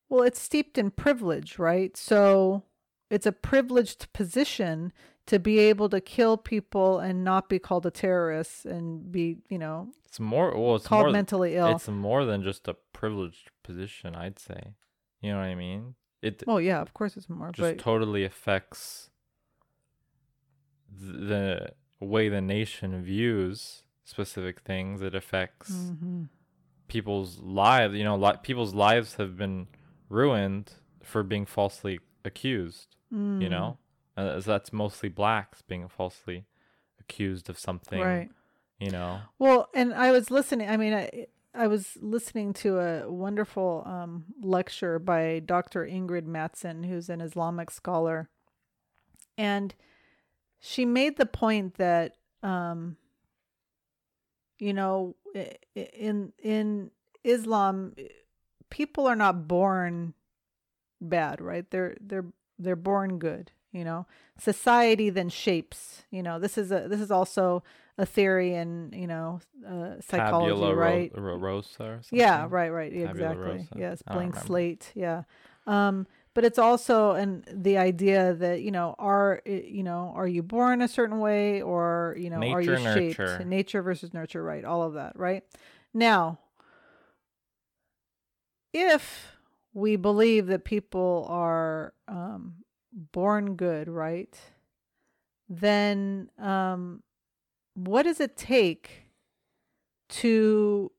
[0.10, 1.96] Well, it's steeped in privilege, right?
[1.98, 2.64] So
[3.10, 4.92] it's a privileged position
[5.28, 9.58] to be able to kill people and not be called a terrorist and be, you
[9.58, 11.76] know, It's more well, it's called more mentally ill.
[11.76, 14.74] it's more than just a privileged position, I'd say.
[15.26, 15.96] You know what I mean?
[16.22, 19.10] It Oh yeah, of course it's more, just but totally affects
[20.88, 25.02] the way the nation views specific things.
[25.02, 26.30] It affects Mhm.
[26.88, 27.96] people's lives.
[27.96, 29.68] You know, li- people's lives have been
[30.10, 32.96] ruined for being falsely accused.
[33.40, 33.78] You Mm, know,
[34.16, 36.46] uh, as that's mostly blacks being falsely
[37.00, 38.00] accused of something.
[38.00, 38.30] right.
[38.80, 39.22] You know.
[39.40, 40.70] Well, and I was listening.
[40.70, 45.86] I mean, I I was listening to a wonderful um, lecture by Dr.
[45.86, 48.30] Ingrid Mattson, who's an Islamic scholar,
[49.38, 49.74] and
[50.60, 52.98] she made the point that, um,
[54.60, 55.16] you know,
[55.76, 56.92] in in
[57.24, 57.94] Islam,
[58.70, 60.14] people are not born
[61.00, 61.70] bad, right?
[61.70, 62.26] They're they're
[62.60, 63.52] they're born good.
[63.72, 66.04] You know, society then shapes.
[66.10, 67.64] You know, this is a this is also
[67.98, 71.12] a theory in you know uh, psychology, Tabula right?
[71.16, 72.18] ro- rosa or something.
[72.18, 73.52] Yeah, right, right, Tabula exactly.
[73.52, 73.76] rosa.
[73.76, 74.92] Yes, blank slate.
[74.96, 75.24] Yeah,
[75.68, 80.44] um, but it's also and the idea that you know are you know are you
[80.44, 83.46] born a certain way or you know are you shaped nurture.
[83.46, 84.66] nature versus nurture, right?
[84.66, 85.44] All of that, right?
[85.94, 86.40] Now,
[88.74, 89.32] if
[89.74, 92.56] we believe that people are um,
[92.92, 94.38] born good, right?
[95.48, 97.04] Then um,
[97.76, 99.04] what does it take
[100.08, 100.92] to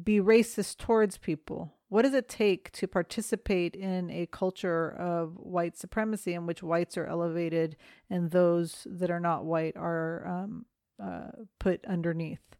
[0.00, 1.74] be racist towards people?
[1.88, 6.96] What does it take to participate in a culture of white supremacy in which whites
[6.96, 7.76] are elevated
[8.08, 10.66] and those that are not white are um,
[11.02, 12.56] uh, put underneath?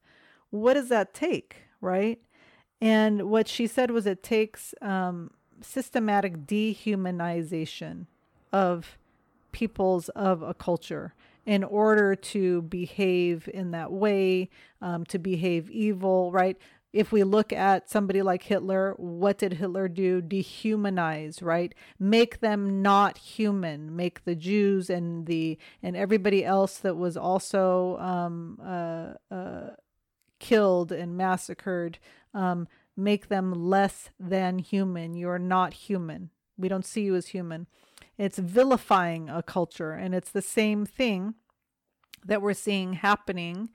[0.51, 2.21] What does that take, right?
[2.81, 5.31] And what she said was it takes um,
[5.63, 8.07] systematic dehumanization
[8.53, 8.99] of
[9.53, 14.49] peoples of a culture in order to behave in that way,
[14.81, 16.57] um, to behave evil, right?
[16.93, 20.21] If we look at somebody like Hitler, what did Hitler do?
[20.21, 21.75] Dehumanize, right?
[21.99, 23.97] Make them not human.
[23.97, 29.71] Make the Jews and the and everybody else that was also um, uh, uh,
[30.39, 31.99] killed and massacred.
[32.35, 35.15] Um, make them less than human.
[35.15, 36.29] You're not human.
[36.59, 37.67] We don't see you as human.
[38.19, 41.35] It's vilifying a culture, and it's the same thing
[42.25, 43.71] that we're seeing happening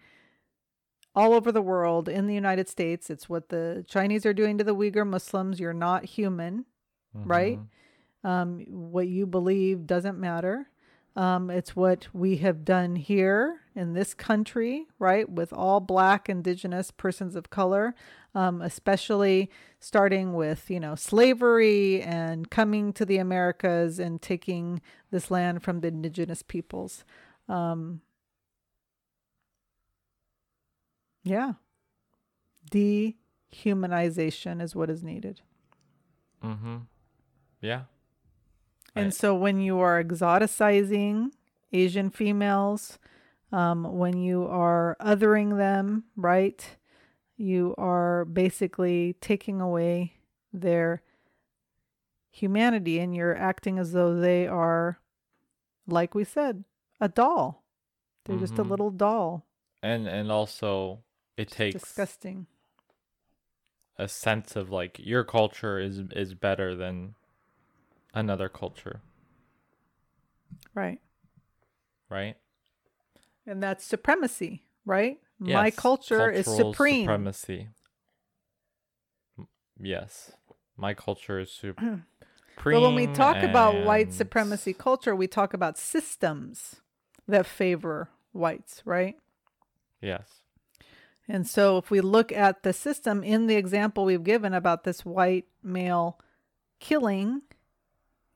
[1.15, 3.09] all over the world in the United States.
[3.09, 5.59] It's what the Chinese are doing to the Uyghur Muslims.
[5.59, 6.65] You're not human,
[7.13, 7.59] right?
[8.23, 8.29] Mhm.
[8.29, 8.59] Um,
[8.91, 10.69] what you believe doesn't matter.
[11.17, 16.91] Um, it's what we have done here in this country, right, with all black, indigenous
[16.91, 17.95] persons of color,
[18.35, 19.49] um, especially
[19.79, 25.79] starting with, you know, slavery and coming to the Americas and taking this land from
[25.79, 27.03] the indigenous peoples.
[27.49, 28.01] Um,
[31.23, 31.53] yeah.
[32.69, 35.41] Dehumanization is what is needed.
[36.43, 36.77] Mm-hmm.
[37.59, 37.81] Yeah.
[38.97, 41.31] And so when you are exoticizing
[41.71, 42.97] Asian females,
[43.51, 46.77] um, when you are othering them, right,
[47.37, 50.13] you are basically taking away
[50.51, 51.01] their
[52.31, 54.99] humanity and you're acting as though they are,
[55.87, 56.63] like we said,
[56.99, 57.63] a doll.
[58.25, 58.69] They're just a Mhm.
[58.69, 59.45] little doll.
[59.81, 61.03] And and also
[61.37, 62.47] it takes Disgusting.
[63.97, 67.15] a sense of like your culture is is better than
[68.13, 69.01] another culture,
[70.73, 70.99] Right.
[72.09, 72.35] right?
[73.45, 75.19] And that's supremacy, right?
[75.39, 77.01] My Yes, culture is supreme.
[77.03, 77.69] Supremacy.
[79.79, 80.31] Yes,
[80.75, 82.05] my culture is supreme.
[82.65, 86.77] But when we talk about white supremacy culture, we talk about systems
[87.27, 89.15] that favor whites, right?
[90.01, 90.41] yes,
[91.27, 95.05] And so if we look at the system in the example we've given about this
[95.05, 96.19] white male
[96.79, 97.41] killing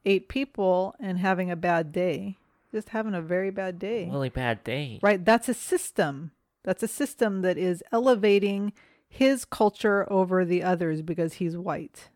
[0.06, 2.38] eight people and having a bad day,
[2.72, 5.00] just having a very bad day, really bad day.
[5.02, 5.24] right?
[5.24, 6.32] That's a system.
[6.64, 8.74] That's a system that is elevating
[9.10, 12.10] his culture over the others because he's white.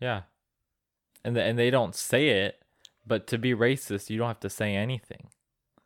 [0.00, 0.22] Yeah,
[1.24, 2.62] and the, and they don't say it,
[3.06, 5.28] but to be racist, you don't have to say anything.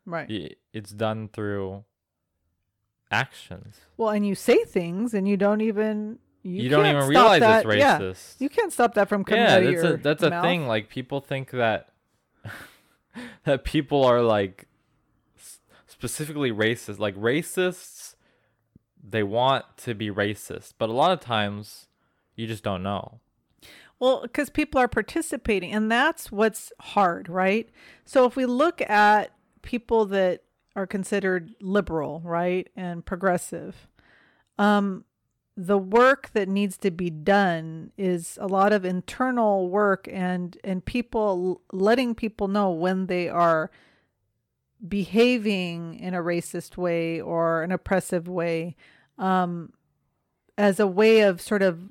[0.05, 0.57] Right.
[0.73, 1.85] It's done through
[3.09, 3.77] actions.
[3.95, 7.65] Well, and you say things and you don't even you, You, don't even realize that.
[7.65, 8.39] it's Yeah, racist.
[8.39, 10.67] you can't stop that from coming yeah, out of that's your a that's a thing.
[10.67, 11.89] Like people think that
[13.45, 14.67] that people are like
[15.87, 16.99] specifically racist.
[16.99, 18.15] Like racists,
[19.01, 21.87] they want to be racist, but a lot of times
[22.35, 23.19] you just don't know.
[23.99, 27.69] Well, because people are participating, and that's what's hard, right?
[28.03, 30.43] So if we look at people that
[30.75, 33.87] are considered liberal, right, and progressive,
[34.57, 35.05] um,
[35.55, 40.83] the work that needs to be done is a lot of internal work and and
[40.83, 43.69] people letting people know when they are
[44.87, 48.75] behaving in a racist way or an oppressive way
[49.17, 49.71] um,
[50.57, 51.89] as a way of sort of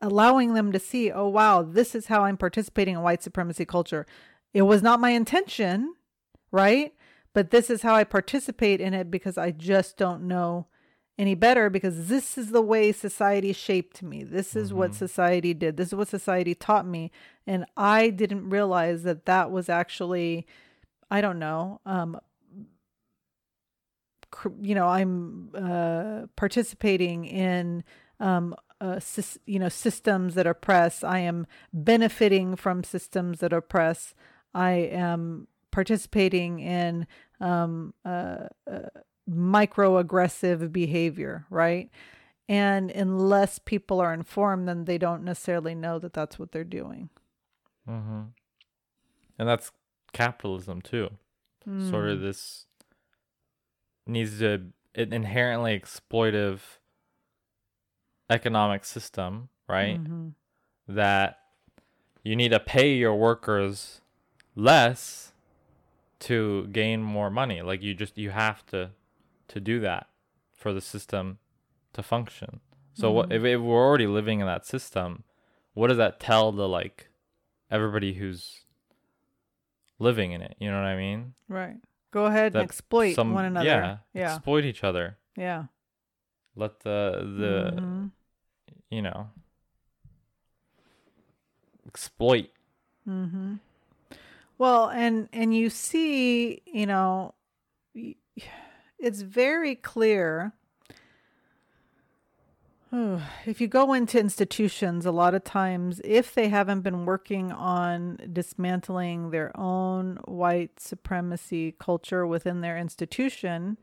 [0.00, 4.06] allowing them to see, oh, wow, this is how I'm participating in white supremacy culture.
[4.52, 5.94] It was not my intention,
[6.50, 6.94] right?
[7.32, 10.66] But this is how I participate in it because I just don't know
[11.18, 14.22] any better because this is the way society shaped me.
[14.22, 14.94] This is what Mhm.
[14.94, 15.76] society did.
[15.76, 17.10] This is what society taught me.
[17.46, 20.46] And I didn't realize that that was actually,
[21.10, 22.20] I don't know, um,
[24.30, 27.82] cr- you know, I'm uh, participating in,
[28.20, 29.00] um, uh,
[29.46, 31.02] you know, systems that oppress.
[31.02, 34.14] I am benefiting from systems that oppress.
[34.54, 37.06] I am participating in
[37.40, 38.88] um, uh, uh,
[39.28, 41.90] microaggressive behavior, right?
[42.48, 47.10] And unless people are informed, then they don't necessarily know that that's what they're doing.
[47.88, 48.20] Mm-hmm.
[49.38, 49.70] And that's
[50.12, 51.10] capitalism too.
[51.64, 52.12] Sort Mm.
[52.14, 52.66] of this
[54.06, 56.60] needs to an inherently exploitive
[58.30, 60.02] economic system, right?
[60.02, 60.32] Mhm.
[60.90, 61.38] that
[62.22, 64.00] you need to pay your workers
[64.56, 65.32] less
[66.18, 68.90] to gain more money like you just you have to
[69.48, 70.06] to do that
[70.54, 71.38] for the system
[71.92, 72.60] to function
[72.94, 75.24] so what if, if we're already living in that system
[75.74, 77.08] what does that tell the like
[77.70, 78.64] everybody who's
[79.98, 81.76] living in it you know what i mean Right.
[82.10, 83.66] Go ahead That and exploit Some- one another.
[83.66, 84.34] yeah Yeah.
[84.34, 85.64] exploit each other yeah.
[86.56, 88.10] let the the Mhm.
[88.90, 89.30] you know
[91.86, 92.50] exploit
[93.08, 93.54] Mm-hmm.
[94.58, 97.32] Well, and and you see, you know,
[98.98, 100.52] it's very clear.
[103.46, 108.18] If you go into institutions, a lot of times, if they haven't been working on
[108.32, 113.78] dismantling their own white supremacy culture within their institution,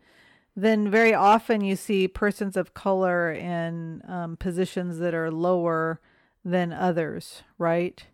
[0.56, 6.00] then very often you see persons of color in um, positions that are lower
[6.44, 8.06] than others, right?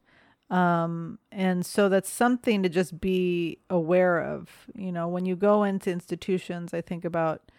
[0.51, 4.49] Um, and so that's something to just be aware of.
[4.75, 7.51] You know, when you go into institutions, I think about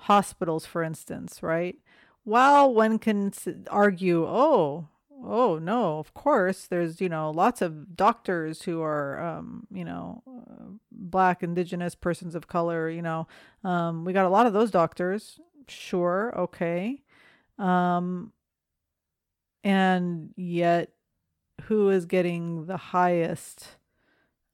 [0.00, 1.76] hospitals, for instance, right?
[2.24, 3.32] While one can
[3.70, 4.88] argue, oh,
[5.24, 10.22] oh no, of course, there's you know lots of doctors who are um, you know
[10.26, 12.90] uh, black, indigenous, persons of color.
[12.90, 13.28] You know,
[13.64, 15.38] um, we got a lot of those doctors.
[15.68, 17.02] Sure, okay,
[17.58, 18.32] um,
[19.62, 20.90] and yet,
[21.66, 23.76] who is getting the highest?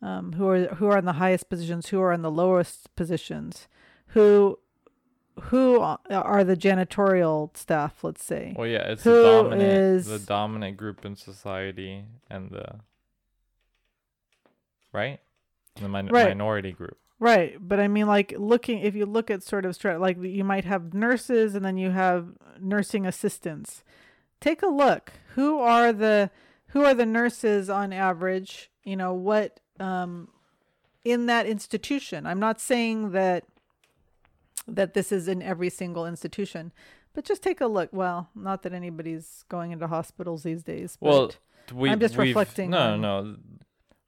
[0.02, 1.88] Um, who are who are in the highest positions?
[1.88, 3.66] Who are in the lowest positions?
[4.08, 4.58] Who
[5.44, 10.76] who are the janitorial staff let's say Well, yeah, it's Who the dominant, the dominant
[10.78, 12.80] group in society, and the
[14.92, 15.20] right,
[15.80, 16.28] the min- Right.
[16.28, 16.96] minority group.
[17.18, 20.44] right but i mean like looking if you look at sort of stra- like you
[20.44, 22.28] might have nurses and then you have
[22.60, 23.82] nursing assistants
[24.38, 26.30] take a look who are the
[26.68, 30.28] who are the nurses on average you know what um
[31.04, 33.44] in that institution i'm not saying that
[34.68, 36.72] that this is in every single institution
[37.14, 41.08] but just take a look well not that anybody's going into hospitals these days but
[41.08, 41.30] Well,
[41.74, 43.36] We, I'm just reflecting No, on- no, no.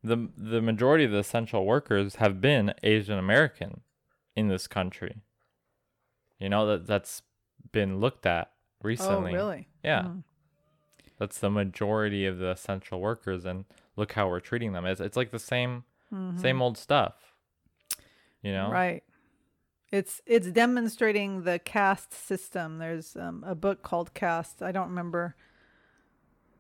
[0.05, 3.81] The the majority of the essential workers have been Asian American
[4.37, 5.23] in this country.
[6.39, 7.23] You know that that's
[7.73, 9.33] been looked at recently.
[9.33, 10.03] oh really Yeah.
[10.03, 10.23] Mm.
[11.19, 13.65] That's the majority of the essential workers, and
[13.97, 14.87] look how we're treating them.
[14.87, 15.85] It's it's like the same
[16.37, 17.35] same old stuff.
[18.43, 18.73] You know, Mm-hmm.
[18.73, 19.03] Right.
[19.91, 22.79] It's it's demonstrating the caste system.
[22.79, 24.63] There's um, a book called Caste.
[24.63, 25.35] I don't remember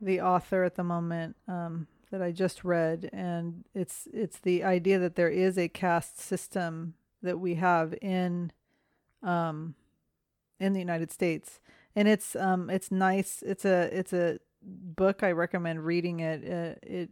[0.00, 4.98] the author at the moment um, that I just read, and it's it's the idea
[4.98, 8.50] that there is a caste system that we have in
[9.22, 9.74] um,
[10.58, 11.60] in the United States,
[11.94, 13.42] and it's um it's nice.
[13.46, 16.42] It's a it's a book I recommend reading it.
[16.44, 17.10] Uh, it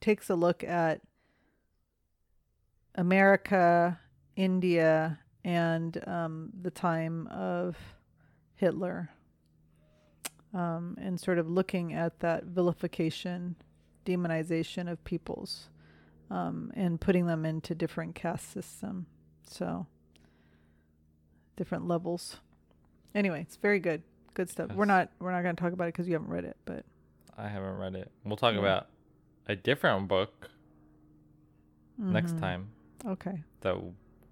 [0.00, 1.00] takes a look at
[2.94, 3.98] America,
[4.36, 7.76] India, and um, the time of
[8.54, 9.10] Hitler,
[10.52, 13.56] um, and sort of looking at that vilification,
[14.06, 15.68] demonization of peoples,
[16.30, 19.06] um, and putting them into different caste system.
[19.46, 19.86] So
[21.56, 22.38] different levels.
[23.14, 24.02] Anyway, it's very good.
[24.34, 24.72] Good stuff.
[24.72, 26.84] We're not we're not going to talk about it because you haven't read it, but
[27.38, 28.10] I haven't read it.
[28.24, 28.60] We'll talk Yeah.
[28.60, 28.88] about
[29.48, 30.50] a different book
[31.98, 32.40] next Mhm.
[32.40, 32.68] time
[33.06, 33.76] Okay, that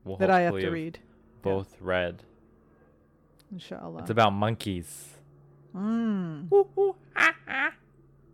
[0.05, 0.99] we'll that I have to read.
[1.43, 2.25] both read.
[3.53, 4.01] Inshallah.
[4.01, 5.19] It's about monkeys.
[5.75, 6.49] Mm.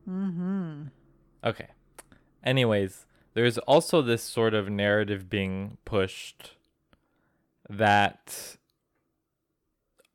[0.08, 0.82] Mm-hmm.
[1.44, 1.68] Okay.
[2.42, 6.56] Anyways, there's also this sort of narrative being pushed
[7.68, 8.56] that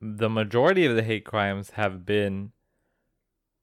[0.06, 2.52] the majority of the hate crimes have been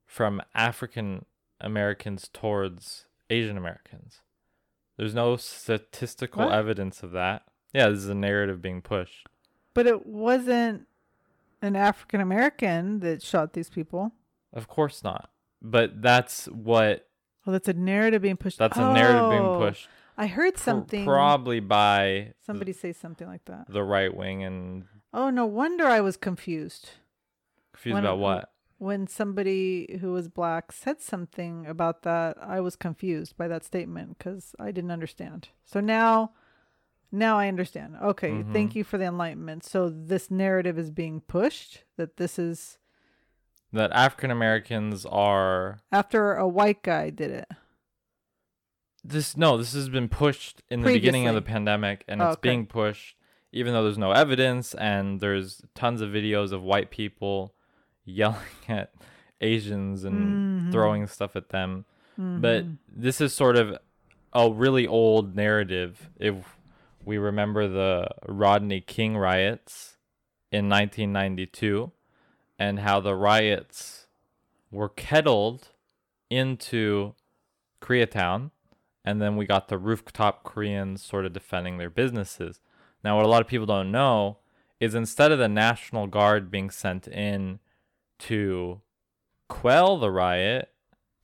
[0.07, 1.25] from African
[1.61, 4.21] Americans towards Asian Americans.
[4.97, 6.55] There's no statistical What?
[6.55, 7.43] evidence of that.
[7.73, 9.27] Yeah, this is a narrative being pushed.
[9.75, 10.87] But it wasn't
[11.63, 14.13] an African American that shot these people.
[14.53, 15.31] Of course not.
[15.63, 17.07] But that's what
[17.47, 18.59] Oh, that's a narrative being pushed.
[18.59, 21.05] that's a narrative being Oh, pushed I heard pr- something.
[21.05, 23.67] probably by somebody say something like that.
[23.69, 26.91] the right wing and Oh, no wonder I was confused
[27.73, 28.53] confused When- about what?
[28.79, 32.37] when somebody who was black said something about that.
[32.41, 35.49] I was confused by that statement because I didn't understand.
[35.65, 36.33] So now,
[37.13, 37.97] now I understand.
[38.03, 38.53] Okay, Mm-hmm.
[38.55, 39.65] thank you for the enlightenment.
[39.65, 42.79] So this narrative is being pushed that this is
[43.73, 47.49] That African Americans are after a white guy did it.
[49.05, 52.33] this no, this has been pushed in the beginning of the pandemic and Oh, it's
[52.39, 52.49] okay.
[52.49, 53.17] being pushed
[53.53, 57.55] even though there's no evidence and there's tons of videos of white people
[58.05, 58.37] yelling
[58.69, 58.93] at
[59.41, 60.73] Asians and Mhm.
[60.73, 61.85] throwing stuff at them.
[62.19, 62.41] Mm-hmm.
[62.41, 63.79] But this is sort of
[64.33, 66.57] a really old narrative if
[67.05, 69.97] we remember the Rodney King riots
[70.53, 71.91] in 1992
[72.59, 74.07] and how the riots
[74.71, 75.69] were kettled
[76.29, 77.15] into
[77.81, 78.51] Koreatown
[79.05, 82.61] and then we got the rooftop Koreans sort of defending their businesses.
[83.05, 84.39] Now what a lot of people don't know
[84.79, 87.59] is instead of the National Guard being sent in
[88.21, 88.81] to
[89.49, 90.71] quell the riot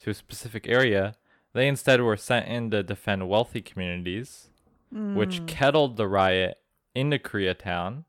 [0.00, 1.14] to a specific area,
[1.52, 4.50] they instead were sent in to defend wealthy communities,
[4.90, 5.48] which Mm.
[5.48, 6.58] kettled the riot
[6.94, 8.04] into Koreatown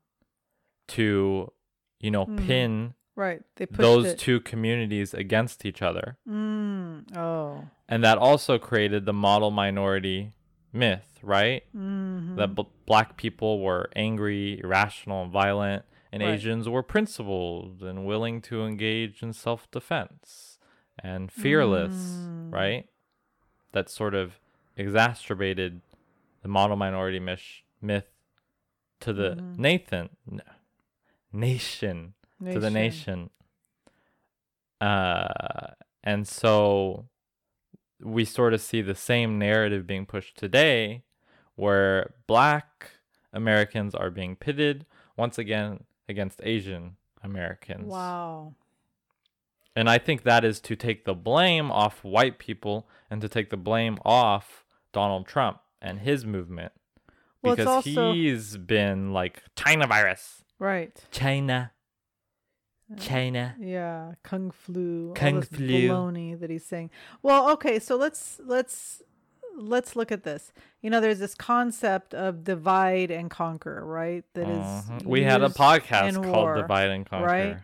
[0.88, 1.52] to,
[2.00, 2.46] you know, Mm.
[2.46, 4.18] pin right, they those it.
[4.18, 6.16] two communities against each other.
[6.28, 7.16] Mm.
[7.16, 7.64] Oh.
[7.88, 10.32] And that also created the model minority
[10.72, 11.64] myth, right?
[11.76, 12.36] Mm-hmm.
[12.36, 16.34] That b- black people were angry, irrational, and violent, and Right.
[16.34, 20.58] Asians were principled and willing to engage in self defense
[20.98, 21.94] and fearless,
[22.26, 22.52] Mm.
[22.52, 22.88] right?
[23.72, 24.38] That sort of
[24.76, 25.80] exacerbated
[26.42, 28.10] the model minority myth, myth
[29.00, 29.58] to the Mhm.
[29.58, 30.42] Nathan n-
[31.32, 32.14] nation,
[32.44, 33.30] to the nation.
[34.80, 37.08] Uh, And so
[38.02, 41.02] we sort of see the same narrative being pushed today
[41.56, 42.92] where black
[43.32, 44.86] Americans are being pitted
[45.16, 47.86] once again against Asian Americans.
[47.86, 48.54] Wow.
[49.74, 53.50] And I think that is to take the blame off white people and to take
[53.50, 56.72] the blame off Donald Trump and his movement.
[57.42, 60.44] Well, because also- he's been like China virus.
[60.58, 61.04] Right.
[61.10, 61.72] China.
[62.96, 63.54] China.
[63.60, 65.88] Yeah, kung flu, all Kung this flu.
[65.88, 66.90] baloney that he's saying.
[67.22, 69.02] Well, okay, so let's let's
[69.56, 70.52] let's look at this.
[70.80, 74.24] You know, there's this concept of divide and conquer, right?
[74.34, 75.04] That is Mhm.
[75.04, 77.26] We had a podcast called war, Divide and Conquer.
[77.26, 77.56] right?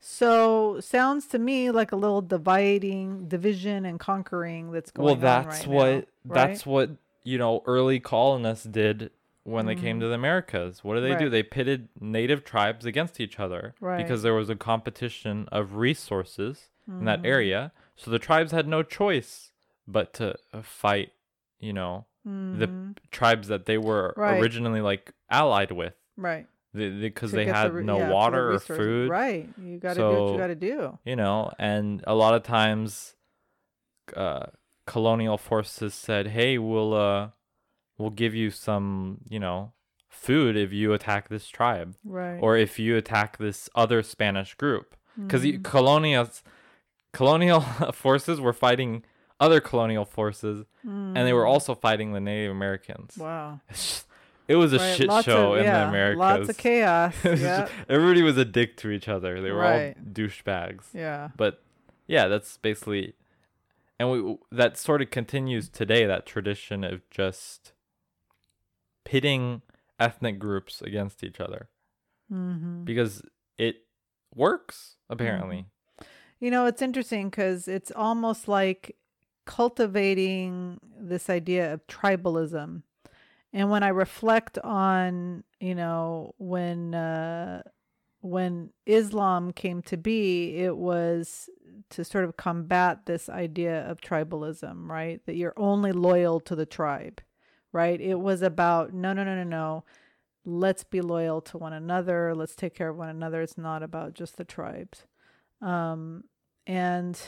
[0.00, 5.20] So sounds to me like a little dividing, division, and conquering that's going Well, on
[5.20, 6.90] that's right what now, that's what
[7.24, 9.10] you know early colonists did
[9.46, 10.82] when they came to the Americas.
[10.82, 11.28] What do they do?
[11.28, 11.30] Mm.
[11.30, 13.96] They pitted native tribes against each other Right.
[13.96, 17.26] because there was a competition of resources in that Mm-hmm.
[17.26, 17.72] area.
[17.94, 19.52] So the tribes had no choice
[19.86, 21.12] but to uh, fight.
[21.60, 22.96] You know, the Mhm.
[23.10, 24.40] tribes that they were Right.
[24.40, 28.58] originally like allied with right because to they the had re- no yeah, water or
[28.58, 30.98] food Right, you got to do what you got to do.
[31.04, 33.14] you know and a lot of times
[34.14, 34.46] uh
[34.86, 37.30] colonial forces said hey we'll uh
[37.98, 39.72] we'll give you some you know
[40.08, 42.38] food if you attack this tribe Right.
[42.40, 45.62] or if you attack this other spanish group because Mm-hmm.
[45.62, 46.28] colonial
[47.12, 47.60] colonial
[47.92, 49.02] forces were fighting
[49.38, 53.22] other colonial forces and they were also fighting the native americans Mm.
[53.22, 53.60] wow.
[54.48, 57.14] It was a Right, shit lots show of, in yeah, the americas Lots of chaos.
[57.24, 57.34] Yeah.
[57.34, 59.40] just- everybody was a dick to each other.
[59.42, 59.96] They were Right.
[59.96, 60.84] all douchebags.
[60.94, 61.30] yeah.
[61.36, 61.60] But
[62.06, 63.14] yeah, that's basically,
[63.98, 66.06] and we that sort of continues today.
[66.06, 67.72] That tradition of just
[69.06, 69.62] pitting
[70.00, 71.68] ethnic groups against each other
[72.30, 72.82] Mm-hmm.
[72.82, 73.22] because
[73.56, 73.76] it
[74.34, 75.66] works apparently.
[76.40, 78.96] You know, it's interesting because it's almost like
[79.46, 82.82] cultivating this idea of tribalism.
[83.52, 87.62] And when I reflect on, you know, when uh,
[88.22, 91.48] when Islam came to be, it was
[91.90, 95.20] to sort of combat this idea of tribalism, right?
[95.26, 97.20] That you're only loyal to the tribe,
[97.76, 98.00] right?
[98.00, 99.84] It was about no, no, no, no, no.
[100.46, 102.34] Let's be loyal to one another.
[102.34, 103.42] Let's take care of one another.
[103.42, 105.04] It's not about just the tribes.
[105.60, 106.24] Um,
[106.66, 107.20] and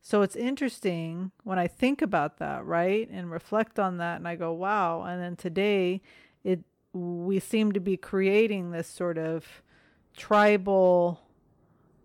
[0.00, 3.10] so it's interesting when I think about that, right?
[3.10, 5.02] And reflect on that and I go, wow.
[5.02, 6.02] And then today
[6.44, 6.60] it
[6.92, 9.62] we seem to be creating this sort of
[10.16, 11.20] tribal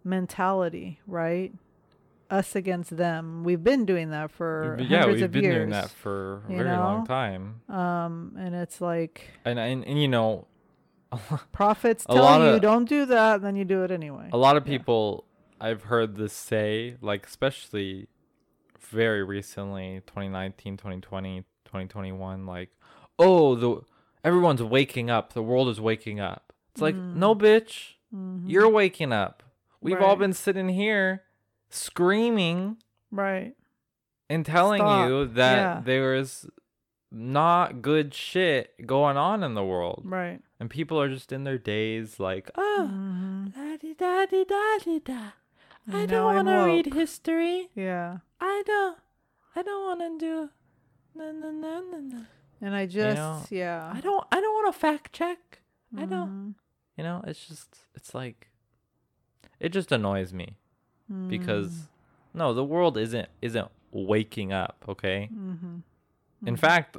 [0.03, 1.53] mentality, right?
[2.33, 3.43] Us against them.
[3.43, 5.55] We've been doing that for yeah, hundreds we've of been years.
[5.55, 10.07] doing that for a very long time, Um, and it's like and and, and you
[10.07, 10.47] know,
[11.51, 14.29] prophets tell you of- don't do that, then you do it anyway.
[14.33, 14.77] a lot of Yeah.
[14.77, 15.25] people
[15.61, 18.07] I've heard this say, like especially
[18.79, 22.69] very recently 2019 2020 2021 like
[23.17, 23.81] oh the
[24.23, 27.93] everyone's waking up the world is waking up it's like no bitch
[28.45, 29.41] you're waking up
[29.81, 30.19] we've all Mm.
[30.19, 31.23] Been sitting here
[31.73, 32.77] screaming
[33.11, 33.55] Right.
[34.29, 35.07] and telling Stop.
[35.09, 35.81] you that Yeah.
[35.83, 36.45] there's
[37.11, 40.41] not good shit going on in the world Right.
[40.59, 43.55] and people are just in their days like oh Mhm.
[43.55, 45.31] la-di-da-di-da-di-da.
[45.91, 47.69] I don't want to read history.
[47.75, 48.19] Yeah.
[48.39, 48.97] I don't.
[49.55, 50.49] I don't want to do.
[51.13, 52.25] No, no, no, no, no.
[52.61, 53.91] And I just know, yeah.
[53.93, 54.25] I don't.
[54.31, 55.59] I don't want to fact check.
[55.97, 56.29] I don't.
[56.29, 56.55] Mhm.
[56.97, 57.79] You know, it's just.
[57.95, 58.49] It's like.
[59.59, 60.57] It just annoys me
[61.11, 61.27] Mm.
[61.29, 61.89] because
[62.33, 64.83] no, the world isn't isn't waking up.
[64.87, 65.29] Okay.
[65.33, 65.81] Mhm.
[66.45, 66.97] In fact,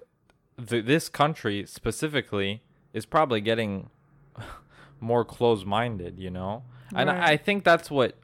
[0.69, 3.91] th- this country specifically is probably getting
[5.01, 6.19] more closed-minded.
[6.19, 7.19] You know, and Right.
[7.19, 8.17] I I think that's what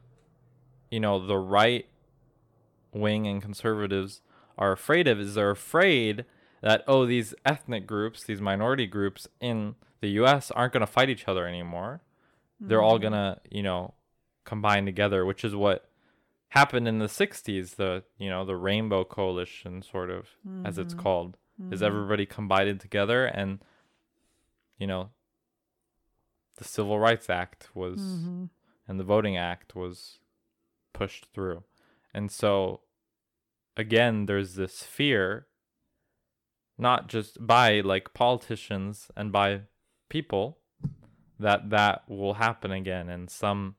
[0.91, 1.87] you know the right
[2.93, 4.21] wing and conservatives
[4.59, 6.25] are afraid of is they're afraid
[6.61, 11.09] that oh these ethnic groups these minority groups in the US aren't going to fight
[11.09, 12.01] each other anymore
[12.61, 13.95] they're all going to you know
[14.45, 15.89] combine together which is what
[16.49, 20.29] happened in the 60s the you know the rainbow coalition sort of
[20.65, 21.37] as it's called
[21.71, 23.61] is everybody combined together and
[24.79, 25.11] you know
[26.57, 28.49] the civil rights act was Mhm.
[28.89, 30.19] and the voting act was
[30.93, 31.63] pushed through.
[32.13, 32.81] And so
[33.77, 35.47] again there's this fear
[36.77, 39.63] not just by like politicians and by
[40.09, 40.59] people
[41.39, 43.09] that that will happen again.
[43.09, 43.77] And some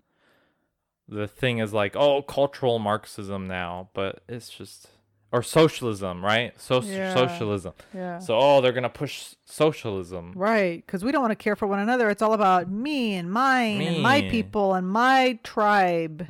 [1.11, 4.87] the thing is like oh cultural marxism now but it's just
[5.33, 7.13] or socialism right so Yeah.
[7.13, 8.19] socialism Yeah.
[8.19, 11.79] so oh they're gonna push socialism Right, because we don't want to care for one
[11.79, 12.09] another.
[12.09, 16.27] It's all about me and mine and my people and my tribe.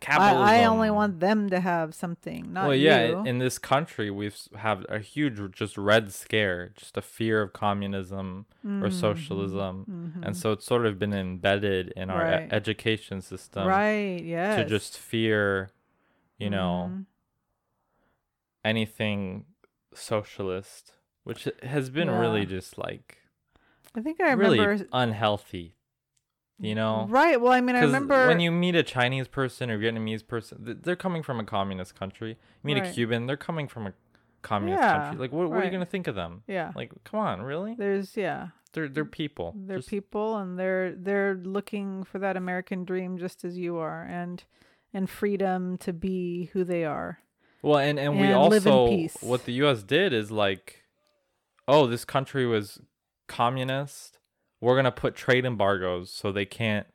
[0.00, 0.42] Capitalism.
[0.48, 3.06] I, I only want them to have something, not well, yeah.
[3.08, 3.24] you.
[3.24, 8.46] In this country, we've have a huge just red scare, just a fear of communism
[8.66, 8.84] Mm-hmm.
[8.84, 14.22] or socialism, and so it's sort of been embedded in our e- education system right?
[14.22, 15.70] Yeah, to just fear,
[16.38, 17.06] you know, Mhm.
[18.64, 19.46] anything
[19.94, 20.92] socialist,
[21.24, 23.18] which has been really just like
[23.94, 24.86] I think I really remember.
[24.92, 25.74] unhealthy.
[26.60, 27.40] You know, Right.
[27.40, 30.94] Well, I mean, i remember when you meet a Chinese person or Vietnamese person, they're
[30.94, 32.30] coming from a communist country.
[32.30, 33.94] You meet a Cuban, they're coming from a
[34.42, 35.20] communist Yeah, country.
[35.20, 36.42] Like, what, what are you gonna think of them?
[36.46, 36.72] Yeah.
[36.76, 37.74] Like, come on, really?
[37.76, 38.48] There's yeah.
[38.72, 39.54] They're they're people.
[39.56, 44.02] They're Just- people and they're they're looking for that American dream just as you are
[44.02, 44.44] and
[44.92, 47.20] and freedom to be who they are.
[47.62, 49.16] Well, and and we and in also peace.
[49.20, 49.82] what the U.S.
[49.82, 50.82] did is like,
[51.66, 52.80] oh, this country was
[53.28, 54.18] communist.
[54.60, 56.86] We're gonna put trade embargoes so they can't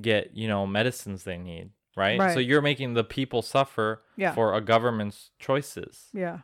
[0.00, 1.70] get you know medicines they need.
[1.96, 2.32] Right?
[2.32, 4.32] So you're making the people suffer Yeah.
[4.32, 6.08] for a government's choices.
[6.14, 6.38] Yeah.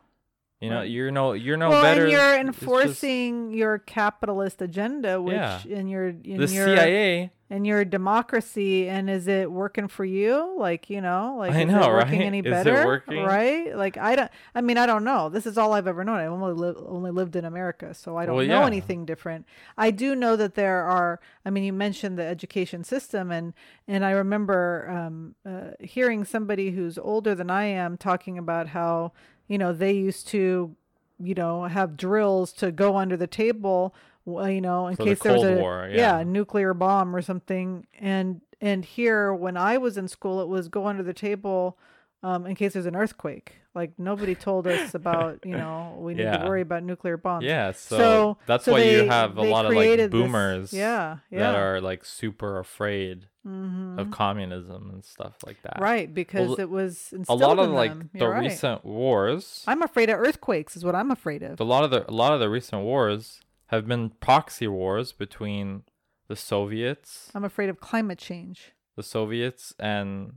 [0.59, 0.89] You know, Right.
[0.89, 2.03] you're no, you're no well, better.
[2.03, 5.61] and you're it's just- enforcing your capitalist agenda, which Yeah.
[5.67, 7.31] in your in the your CIA.
[7.49, 10.53] In your democracy, and is it working for you?
[10.57, 12.25] Like you know, like I is know, it working right?
[12.25, 12.85] any Is it better?
[12.85, 13.23] working?
[13.23, 13.75] Right?
[13.75, 14.31] Like I don't.
[14.53, 15.29] I mean, I don't know.
[15.29, 16.17] This is all I've ever known.
[16.17, 18.65] I've only lived only lived in America, so I don't Well, know yeah.
[18.65, 19.45] anything different.
[19.77, 21.19] I do know that there are.
[21.45, 23.53] I mean, you mentioned the education system, and
[23.87, 29.13] and I remember um, uh, hearing somebody who's older than I am talking about how
[29.47, 30.75] you know they used to
[31.19, 33.95] you know have drills to go under the table
[34.27, 36.23] w- you know in For the case there was a War, yeah yeah.
[36.23, 40.85] nuclear bomb or something and and here when i was in school it was go
[40.87, 41.77] under the table
[42.23, 46.23] um, in case there's an earthquake like nobody told us about you know we need
[46.23, 46.37] Yeah.
[46.37, 49.65] to worry about nuclear bombs Yeah, so, So- that's so why you have a lot
[49.65, 53.97] of like created this- boomers yeah that are like super afraid Mhm.
[53.97, 55.77] of communism and stuff like that.
[55.79, 58.09] right because Well, it was A lot of like them.
[58.11, 58.41] the You're right.
[58.43, 62.09] recent wars, i'm afraid of earthquakes is what i'm afraid of a lot of the
[62.09, 65.83] a lot of the recent wars have been proxy wars between
[66.27, 70.33] the Soviets, i'm afraid of climate change the Soviets and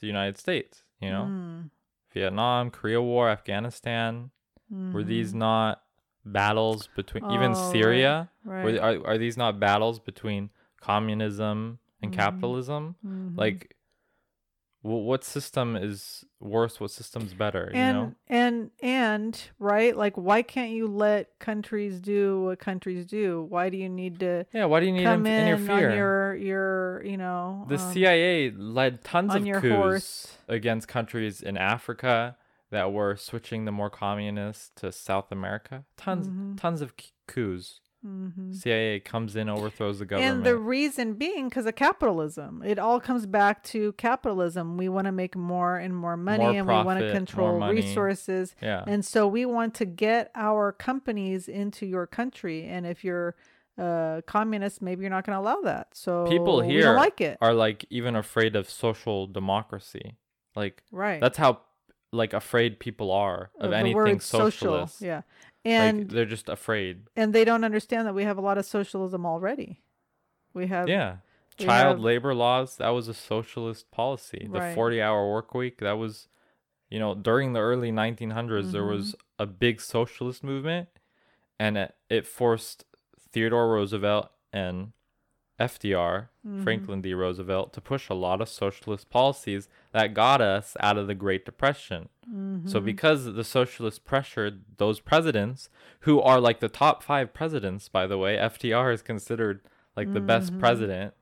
[0.00, 1.32] the United States, you know?
[1.32, 1.70] Mm,
[2.14, 4.30] Vietnam, Korea War, Afghanistan,
[4.92, 5.82] were these not
[6.24, 7.60] battles between even Mm-hmm.
[7.60, 8.30] Oh, right, Syria?
[8.44, 10.50] right Were, are, are these not battles between
[10.80, 12.20] communism and Mm-hmm.
[12.20, 12.94] capitalism?
[13.04, 13.32] Mhm.
[13.36, 13.74] Like,
[14.96, 16.80] what system is worse?
[16.80, 17.70] What system's better?
[17.74, 18.14] and you know?
[18.28, 23.76] and and right like why can't you let countries do what countries do why do
[23.76, 24.66] you need to Yeah.
[24.66, 25.90] Why do you need to come in interfere?
[25.90, 30.38] on your your you know the um, CIA led tons of coups horse.
[30.48, 32.36] against countries in Africa
[32.70, 35.84] that were switching the more communist to South America.
[35.96, 36.56] Tons, Mm-hmm.
[36.56, 36.92] tons of
[37.26, 37.80] coups.
[38.08, 38.54] Mhm.
[38.54, 40.36] CIA comes in, overthrows the government.
[40.36, 45.06] and the reason being because of capitalism it all comes back to capitalism we want
[45.06, 48.84] to make more and more money More and we want to control resources yeah.
[48.86, 53.34] and so we want to get our companies into your country and if you're
[53.78, 57.54] uh communist maybe you're not going to allow that so People here like it are
[57.54, 60.16] like even afraid of social democracy.
[60.56, 61.60] Like right that's how
[62.12, 64.98] like afraid people are of the anything socialist.
[64.98, 65.22] social yeah
[65.64, 67.02] Like, and they're just afraid.
[67.16, 69.80] and they don't understand that we have a lot of socialism already
[70.54, 71.16] we have Yeah.
[71.58, 74.48] we Child have- labor laws, that was a socialist policy.
[74.50, 74.74] The Right.
[74.74, 76.28] 40 hour work week, that was,
[76.88, 79.42] you know, during the early 1900s, there was Mm-hmm.
[79.42, 80.88] a big socialist movement
[81.58, 82.84] and it, it forced
[83.32, 84.92] Theodore Roosevelt and
[85.60, 86.62] FDR, Mm-hmm.
[86.62, 87.12] Franklin D.
[87.12, 91.44] Roosevelt, to push a lot of socialist policies that got us out of the Great
[91.44, 92.08] Depression.
[92.26, 92.68] Mm-hmm.
[92.68, 95.68] So, because the socialists pressured those presidents,
[96.00, 99.60] who are like the top five presidents, by the way, FDR is considered
[99.94, 100.60] like the best Mm-hmm.
[100.60, 101.14] president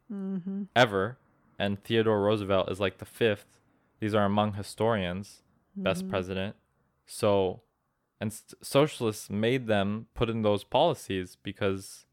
[0.76, 1.18] ever,
[1.58, 3.58] and Theodore Roosevelt is like the fifth.
[4.00, 5.42] These are among historians,
[5.74, 6.10] best Mm-hmm.
[6.10, 6.56] president.
[7.06, 7.62] So,
[8.20, 12.04] and st- socialists made them put in those policies because,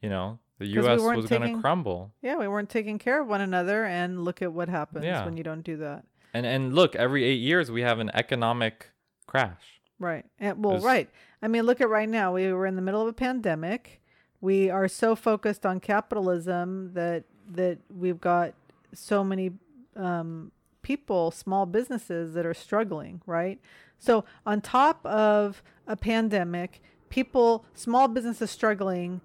[0.00, 1.00] you know, the we U.S.
[1.00, 2.12] weren't was going to crumble.
[2.22, 5.24] yeah we weren't taking care of one another and look at what happens Yeah.
[5.24, 6.04] when you don't do that
[6.34, 8.90] And and look, every eight years we have an economic
[9.26, 9.60] crash.
[9.98, 10.24] Right.
[10.40, 11.08] And, well, Is- right.
[11.42, 12.32] I mean, look at right now.
[12.34, 14.00] We were in the middle of a pandemic.
[14.40, 17.24] We are so focused on capitalism that
[17.58, 18.54] that we've got
[18.92, 19.52] so many
[19.96, 20.52] um,
[20.82, 23.20] people, small businesses that are struggling.
[23.26, 23.60] Right.
[23.98, 29.20] So on top of a pandemic, people, small businesses struggling.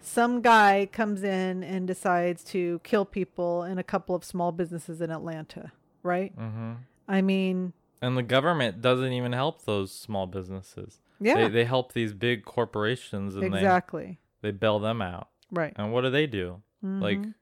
[0.00, 5.00] Some guy comes in and decides to kill people in a couple of small businesses
[5.00, 5.72] in Atlanta.
[6.02, 6.32] Right.
[6.32, 6.72] hmm
[7.06, 11.00] I mean, And the government doesn't even help those small businesses.
[11.20, 14.18] yeah, They, they help these big corporations and exactly.
[14.42, 15.28] they, they bail them out.
[15.50, 15.72] Right.
[15.76, 16.62] And what do they do?
[16.82, 17.34] Like Mhm.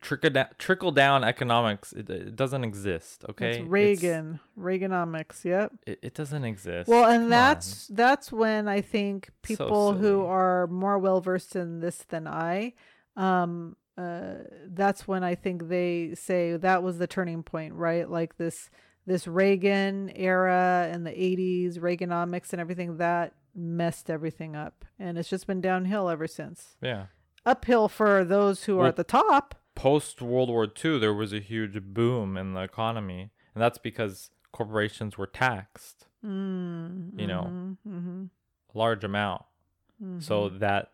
[0.00, 1.92] Trickle down, trickle down economics.
[1.92, 3.24] It, it doesn't exist.
[3.30, 5.44] Okay, It's Reagan, Reaganomics.
[5.44, 5.72] Yep.
[5.86, 6.88] It, it doesn't exist.
[6.88, 11.56] Well, and Come that's that's when I think So people who are more well versed
[11.56, 12.74] in this than I,
[13.16, 14.34] um, uh,
[14.66, 18.08] that's when I think they say that was the turning point, right?
[18.08, 18.70] Like this
[19.06, 25.28] this Reagan era and the '80s, Reaganomics and everything that messed everything up, and it's
[25.28, 26.76] just been downhill ever since.
[26.80, 27.06] yeah.
[27.46, 29.54] Uphill for those who are at the top.
[29.78, 34.30] Post World War II, there was a huge boom in the economy, and that's because
[34.52, 36.06] corporations were taxed.
[36.24, 38.24] Mm, You know, hmm
[38.74, 39.42] a large amount,
[40.18, 40.92] so that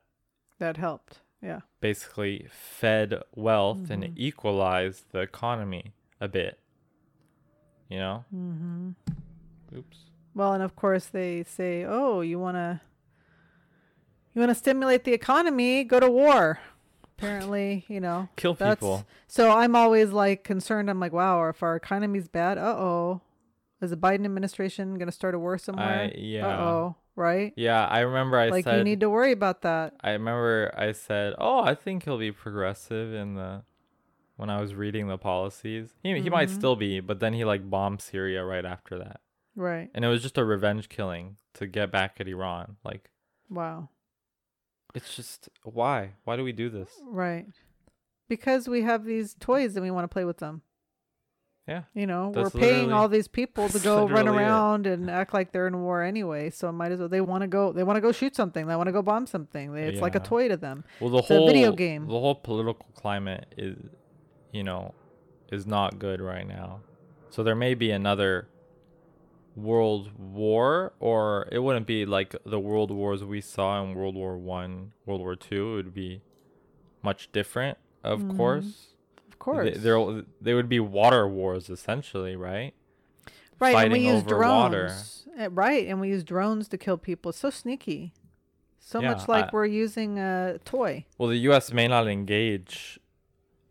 [0.59, 1.21] that helped.
[1.43, 1.61] Yeah.
[1.81, 4.03] basically fed wealth Mm-hmm.
[4.05, 6.59] and equalized the economy a bit.
[7.89, 8.25] You know?
[8.35, 8.91] Mm-hmm.
[9.77, 9.99] Oops.
[10.35, 12.81] Well, and of course they say, "Oh, you want to
[14.35, 16.61] you want to stimulate the economy, go to war."
[17.17, 18.29] Apparently, you know.
[18.37, 19.07] Kill people.
[19.27, 20.91] So I'm always like concerned.
[20.91, 23.21] I'm like, "Wow, if our economy's bad, uh-oh.
[23.81, 26.47] Is the Biden administration going to start a war somewhere?" I, yeah.
[26.47, 27.53] Uh-oh, right?
[27.57, 29.95] Yeah, I remember I like said you need to worry about that.
[30.01, 33.63] I remember I said, "Oh, I think he'll be progressive in the
[34.37, 35.95] when I was reading the policies.
[36.03, 36.55] He he might Mhm.
[36.55, 39.21] still be, but then he like bombed Syria right after that.
[39.55, 39.89] Right.
[39.95, 42.77] And it was just a revenge killing to get back at Iran.
[42.85, 43.11] Like
[43.49, 43.89] Wow.
[44.95, 46.13] It's just why?
[46.25, 46.91] Why do we do this?
[47.05, 47.47] Right.
[48.29, 50.63] Because we have these toys and we want to play with them.
[51.69, 51.85] Yeah.
[51.95, 54.47] You know, That's we're paying all these people to go run literally it.
[54.47, 56.51] around and act like they're in war anyway.
[56.51, 57.09] So it might as well.
[57.09, 57.73] They want to go.
[57.73, 58.67] They want to go shoot something.
[58.67, 59.73] They want to go bomb something.
[59.73, 60.85] They, it's like a toy to them.
[61.01, 62.07] Well, the It's a whole video game.
[62.07, 63.79] the whole political climate is,
[64.53, 64.95] you know,
[65.51, 66.81] is not good right now.
[67.31, 68.49] So there may be another
[69.57, 74.37] world war, or it wouldn't be like the world wars we saw in World War
[74.37, 75.73] One, World War Two.
[75.75, 76.23] It would be
[77.03, 78.37] much different, of Mhm.
[78.37, 78.89] course.
[79.29, 79.77] Of course.
[79.79, 82.75] There they would be water wars essentially, right?
[83.61, 83.85] right.
[83.85, 84.87] And we use over water.
[84.89, 85.29] drones.
[85.39, 85.87] Uh, Right.
[85.87, 87.31] And we use drones to kill people.
[87.31, 88.13] It's so sneaky.
[88.81, 91.07] So Yeah, much like I- we're using a toy.
[91.19, 91.73] Well, the U.S.
[91.73, 92.99] may not engage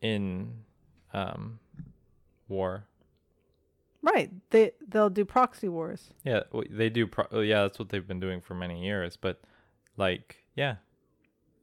[0.01, 0.63] in
[1.13, 1.59] um,
[2.47, 2.85] war.
[4.03, 4.29] Right.
[4.51, 6.09] They they'll do proxy wars.
[6.23, 7.07] Yeah, they do.
[7.07, 9.17] Pro- oh, yeah, that's what they've been doing for many years.
[9.17, 9.41] But
[9.97, 10.75] like, yeah,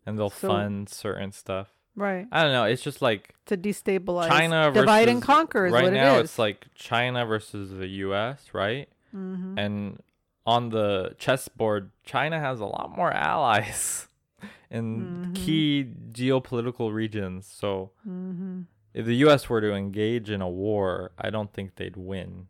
[0.06, 1.68] and they'll So- fund certain stuff.
[1.96, 2.26] Right.
[2.32, 2.64] I don't know.
[2.64, 4.28] It's just like To destabilize.
[4.28, 6.14] China divide and conquer is right what now.
[6.14, 6.24] it is.
[6.30, 8.54] It's like China versus the U.S.
[8.54, 9.58] Right, mm-hmm.
[9.58, 10.00] and
[10.46, 14.08] on the chessboard, China has a lot more allies
[14.70, 15.34] in Mhm.
[15.34, 17.46] key geopolitical regions.
[17.46, 18.62] So Mm-hmm.
[18.94, 19.48] If the U.S.
[19.48, 22.46] were to engage in a war, I don't think they'd win.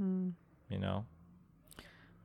[0.00, 0.32] Mm.
[0.68, 1.04] You know,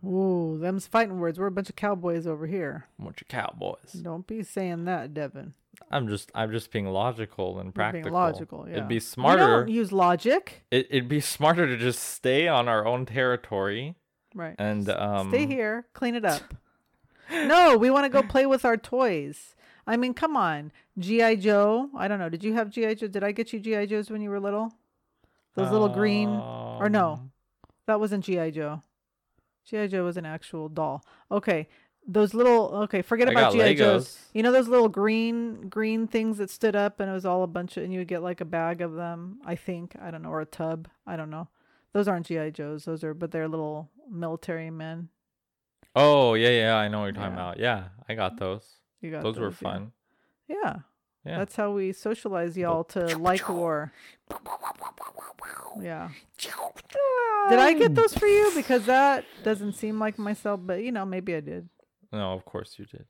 [0.06, 1.40] Ooh, them's fighting words.
[1.40, 2.88] We're a bunch of cowboys over here.
[3.00, 3.92] A bunch of cowboys.
[4.02, 5.54] Don't be saying that, Devin.
[5.92, 8.04] I'm just I'm just being logical and You're practical.
[8.06, 8.78] Being logical, yeah.
[8.78, 9.66] It'd be We smarter.
[9.66, 10.64] don't use logic.
[10.72, 13.96] It, it'd be smarter to just stay on our own territory
[14.34, 14.56] Right.
[14.58, 16.42] and um Stay here, clean it up.
[17.32, 19.56] no, we want to go play with our toys.
[19.92, 20.72] I mean, come on.
[20.98, 21.36] G.I.
[21.36, 21.90] Joe.
[21.96, 22.30] I don't know.
[22.30, 22.94] Did you have G.I.
[22.96, 23.08] Joe?
[23.08, 23.86] Did I get you G.I.
[23.88, 24.72] Joes when you were little?
[25.56, 26.30] Those little green.
[26.30, 27.14] Or no.
[27.14, 27.32] um,
[27.88, 28.52] That wasn't G.I.
[28.52, 28.84] Joe.
[29.66, 29.88] G.I.
[29.88, 31.04] Joe was an actual doll.
[31.30, 31.68] Okay.
[32.08, 33.76] Those little, okay, forget I about G.I.
[33.76, 34.18] Joes.
[34.34, 37.48] You know those little green green things that stood up and it was all a
[37.48, 39.96] bunch of and you would get like a bag of them, I think.
[40.02, 40.88] I don't know, or a tub.
[41.06, 41.48] I don't know.
[41.94, 42.86] Those aren't GI Joes.
[42.86, 45.10] Those are but they're little military men.
[45.96, 47.50] Oh yeah, yeah, I know what you're talking Yeah.
[47.50, 47.60] about.
[47.60, 48.66] Yeah, I got those.
[49.02, 49.52] You got Those were yeah.
[49.54, 49.92] fun.
[50.48, 50.76] Yeah.
[51.26, 51.38] Yeah.
[51.40, 53.92] That's how we socialize y'all to like war.
[55.82, 56.10] Yeah.
[57.50, 58.52] Did I get those for you?
[58.56, 61.70] Because that doesn't seem like myself, but you know, maybe I did.
[62.12, 63.06] No, of course you did.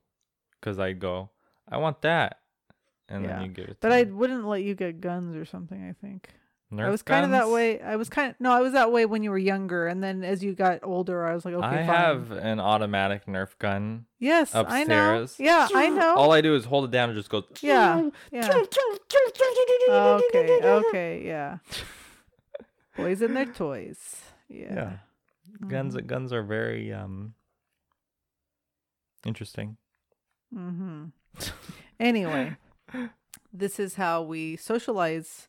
[0.61, 1.29] Cuz I go,
[1.67, 2.39] I want that.
[3.09, 3.39] And Yeah.
[3.39, 5.93] then you give it to But I wouldn't let you get guns or something, I
[5.93, 6.29] think.
[6.72, 7.82] Nerf I was kind of that way.
[7.82, 10.24] I was kind of no, I was that way when you were younger, and then
[10.24, 11.86] as you got older, I was like, okay, I fine.
[11.86, 14.05] have an automatic Nerf gun.
[14.19, 15.28] yes, I know.
[15.38, 16.15] Yeah, I know.
[16.15, 18.49] All I do is hold it down and just go yeah, yeah.
[19.89, 21.57] Okay, okay, yeah.
[22.97, 24.22] Boys and their toys.
[24.47, 24.74] Yeah.
[24.74, 24.91] Yeah.
[25.67, 26.07] Guns Mm-hmm.
[26.07, 27.34] guns are very um
[29.26, 29.78] interesting.
[30.55, 31.05] Mm-hmm.
[31.99, 32.55] Anyway,
[33.53, 35.47] this is how we socialize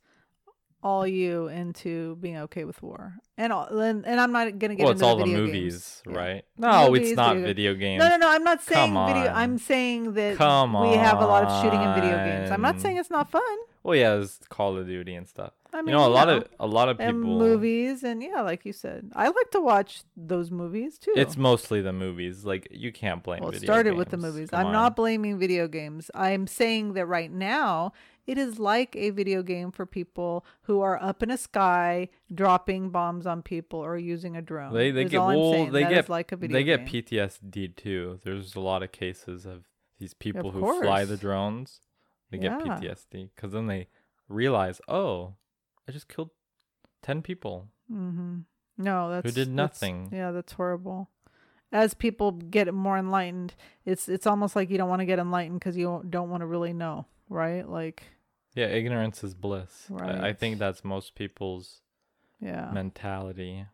[0.83, 4.85] all you into being okay with war, and all, and, and I'm not gonna get
[4.85, 6.15] well, into it's all the the movies, games.
[6.15, 6.23] Yeah.
[6.23, 6.45] right?
[6.59, 8.01] No, Movies, it's not video- games.
[8.01, 8.29] No, no, no.
[8.29, 9.33] I'm not saying video.
[9.33, 12.51] I'm saying that Come we have a lot of shooting in video games.
[12.51, 13.43] I'm not saying it's not fun.
[13.83, 15.53] Well, yeah, it's Call of Duty and stuff.
[15.73, 17.11] I mean, you know, a lot know, of a lot of people.
[17.11, 21.15] and movies and yeah, like you said, I like to watch those movies too.
[21.17, 22.45] It's mostly the movies.
[22.45, 23.43] Like you can't blame.
[23.43, 24.51] well, it started with the movies.
[24.51, 24.73] Come I'm on.
[24.73, 26.11] not blaming video games.
[26.15, 27.95] I'm saying that right now
[28.27, 32.91] it is like a video game for people who are up in a sky dropping
[32.91, 34.73] bombs on people or using a drone.
[34.73, 37.03] They they get all well, they That get like a video they get game.
[37.05, 38.21] PTSD too.
[38.25, 39.65] There's a lot of cases of
[39.99, 41.81] these people Of who fly the drones.
[42.31, 43.89] They get PTSD because then they
[44.29, 45.35] realize, oh,
[45.89, 46.31] I just killed
[47.03, 47.69] ten people.
[47.93, 48.39] Mm-hmm.
[48.79, 50.09] No, that's who did that's- nothing.
[50.13, 51.11] yeah, that's horrible.
[51.71, 53.55] As people get more enlightened,
[53.85, 56.47] it's it's almost like you don't want to get enlightened because you don't want to
[56.47, 57.67] really know, right?
[57.69, 58.03] Like,
[58.55, 59.89] Yeah, ignorance is bliss.
[59.97, 61.81] I, I think that's most people's
[62.41, 63.67] yeah, mentality,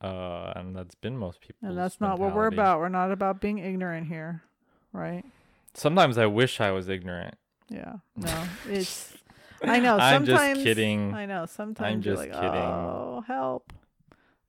[0.00, 1.68] uh, and that's been most people's.
[1.68, 2.80] and that's not what we're about.
[2.80, 4.42] We're not about being ignorant here,
[4.92, 5.24] right?
[5.74, 7.36] Sometimes I wish I was ignorant.
[7.68, 9.16] Yeah, no, it's.
[9.62, 9.96] I know.
[9.96, 11.14] I'm just Sometimes kidding.
[11.14, 11.46] I know.
[11.46, 12.60] Sometimes just you're like, kidding.
[12.60, 13.72] oh, help!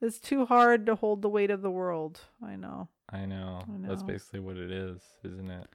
[0.02, 2.22] It's too hard to hold the weight of the world.
[2.44, 2.88] I know.
[3.10, 3.62] I know.
[3.68, 5.68] I That's basically what it is, isn't it?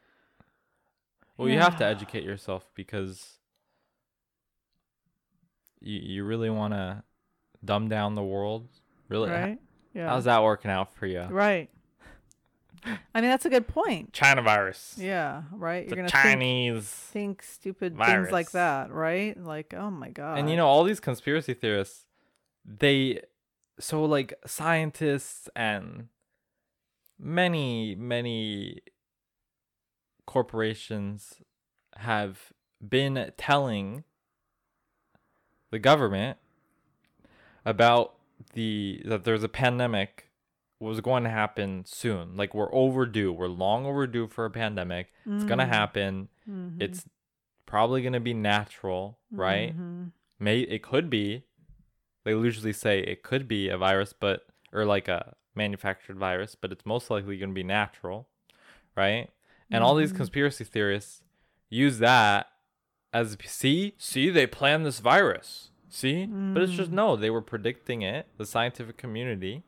[1.36, 3.37] Well, you have to educate yourself because
[5.80, 7.02] you you really want to
[7.64, 8.68] dumb down the world.
[9.08, 9.30] Really?
[9.30, 9.58] Right?
[9.94, 10.08] Yeah.
[10.08, 11.22] How's that working out for you?
[11.22, 11.70] Right.
[13.14, 14.12] I mean, that's a good point.
[14.12, 14.94] China virus.
[14.98, 15.86] Yeah, right.
[15.86, 16.88] You're gonna Chinese.
[16.88, 19.36] think stupid things like that, right?
[19.42, 20.38] Like, oh my god.
[20.38, 22.06] And you know, all these conspiracy theorists,
[22.64, 23.22] they
[23.80, 26.08] so like scientists and
[27.18, 28.82] many many
[30.26, 31.42] corporations
[31.96, 32.52] have
[32.86, 34.04] been telling
[35.70, 36.38] the government
[37.64, 38.14] about
[38.54, 40.30] the that there's a pandemic
[40.80, 42.36] was going to happen soon.
[42.36, 43.32] Like we're overdue.
[43.32, 45.12] We're long overdue for a pandemic.
[45.26, 45.68] It's going to Mm.
[45.68, 46.28] happen.
[46.48, 46.80] Mhm.
[46.80, 47.04] It's
[47.66, 49.76] probably going to be natural, right?
[49.76, 50.12] Mhm.
[50.40, 51.42] may it could be
[52.22, 56.70] they usually say it could be a virus but or like a manufactured virus but
[56.70, 58.28] it's most likely going to be natural
[58.94, 59.30] right
[59.68, 60.16] and all these Mhm.
[60.18, 61.24] conspiracy theorists
[61.68, 62.46] use that
[63.12, 66.94] as see see they planned this virus see but it's just Mm.
[66.94, 69.62] no they were predicting it the scientific community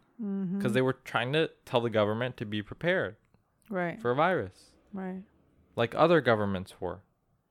[0.52, 3.16] because they were trying to tell the government to be prepared
[3.70, 5.22] right, for a virus right.
[5.76, 7.00] like other governments were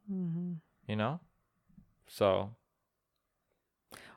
[0.07, 0.53] hmm
[0.87, 1.19] you know
[2.07, 2.51] so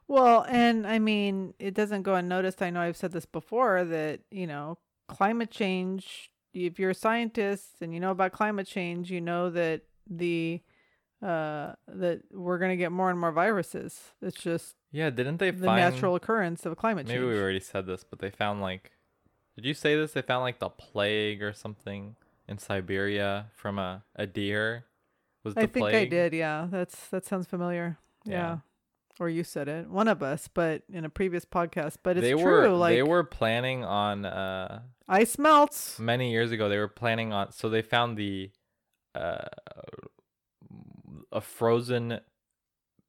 [0.09, 2.61] Well, and I mean, it doesn't go unnoticed.
[2.61, 6.31] I know I've said this before that you know, climate change.
[6.53, 10.61] If you're a scientist and you know about climate change, you know that the
[11.23, 14.01] uh that we're gonna get more and more viruses.
[14.21, 17.27] It's just yeah didn't they the find natural occurrence of climate Maybe change.
[17.27, 18.93] Maybe we already said this, but they found like,
[19.55, 20.13] did you say this?
[20.13, 22.17] They found like the plague or something
[22.49, 24.87] in Siberia from a, a deer.
[25.45, 25.95] Was the I think plague?
[25.95, 26.33] I did.
[26.33, 27.99] Yeah, that's that sounds familiar.
[28.25, 28.33] Yeah.
[28.33, 28.57] Yeah.
[29.21, 31.97] Or you said it, one of us, but in a previous podcast.
[32.03, 32.43] But it's they true.
[32.43, 35.99] were like they were planning on uh ice melts.
[35.99, 36.69] many years ago.
[36.69, 38.51] They were planning on so they found the
[39.15, 39.45] uh
[41.33, 42.21] a frozen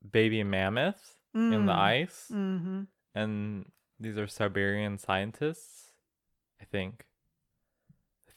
[0.09, 2.82] baby mammoth in the ice, Mm-hmm.
[3.15, 3.65] and
[3.99, 5.91] these are Siberian scientists,
[6.61, 7.05] I think.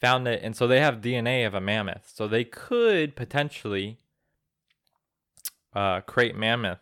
[0.00, 3.98] Found it, and so they have DNA of a mammoth, so they could potentially
[5.74, 6.80] uh, create mammoth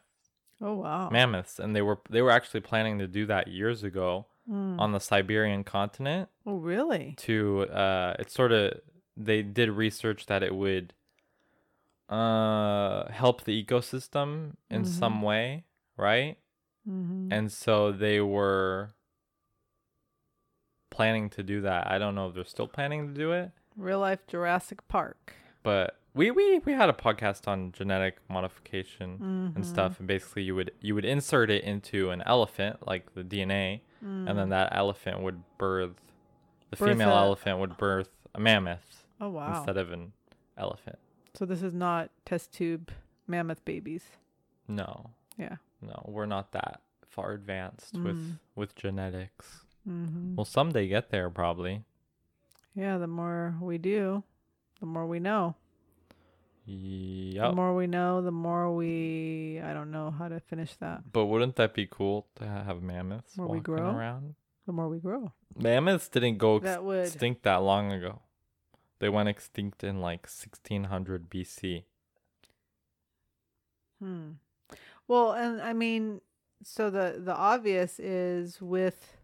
[0.60, 1.10] Oh wow.
[1.10, 4.78] mammoths, and they were they were actually planning to do that years ago Mm.
[4.78, 6.28] on the Siberian continent.
[6.44, 7.14] Oh really?
[7.20, 8.74] To uh, it's sort of
[9.16, 10.92] they did research that it would
[12.18, 14.86] uh help the ecosystem in Mhm.
[15.00, 15.64] some way,
[15.96, 16.36] right?
[16.88, 17.32] Mm-hmm.
[17.32, 18.94] and so they were
[20.90, 21.90] planning to do that.
[21.90, 25.34] I don't know if they're still planning to do it, Real life Jurassic Park.
[25.62, 29.56] but we we we had a podcast on genetic modification Mhm.
[29.56, 33.24] and stuff, and basically you would you would insert it into an elephant, like the
[33.24, 35.96] DNA, and then that elephant would birth
[36.70, 39.56] the Birth female a- elephant would birth a mammoth Oh wow.
[39.56, 40.12] instead of an
[40.56, 40.98] elephant.
[41.34, 42.90] So this is not test tube
[43.26, 44.04] mammoth babies.
[44.68, 45.56] No, Yeah.
[45.82, 48.38] no, we're not that far advanced with Mm.
[48.54, 49.64] with genetics.
[49.88, 50.36] Mm-hmm.
[50.36, 51.84] We'll someday get there, probably.
[52.74, 52.96] Yeah.
[52.98, 54.22] The more we do,
[54.80, 55.54] the more we know.
[56.66, 57.50] Yep.
[57.50, 59.60] The more we know, the more we.
[59.62, 61.12] I don't know how to finish that.
[61.12, 63.90] But wouldn't that be cool to have mammoths we walking grow?
[63.94, 64.34] around?
[64.66, 65.32] The more we grow.
[65.56, 67.04] Mammoths didn't go That would.
[67.06, 68.22] extinct that long ago.
[69.04, 71.84] They went extinct in like 1600 BC.
[74.00, 74.30] Hmm.
[75.06, 76.22] Well, and I mean,
[76.62, 79.18] so the the obvious is with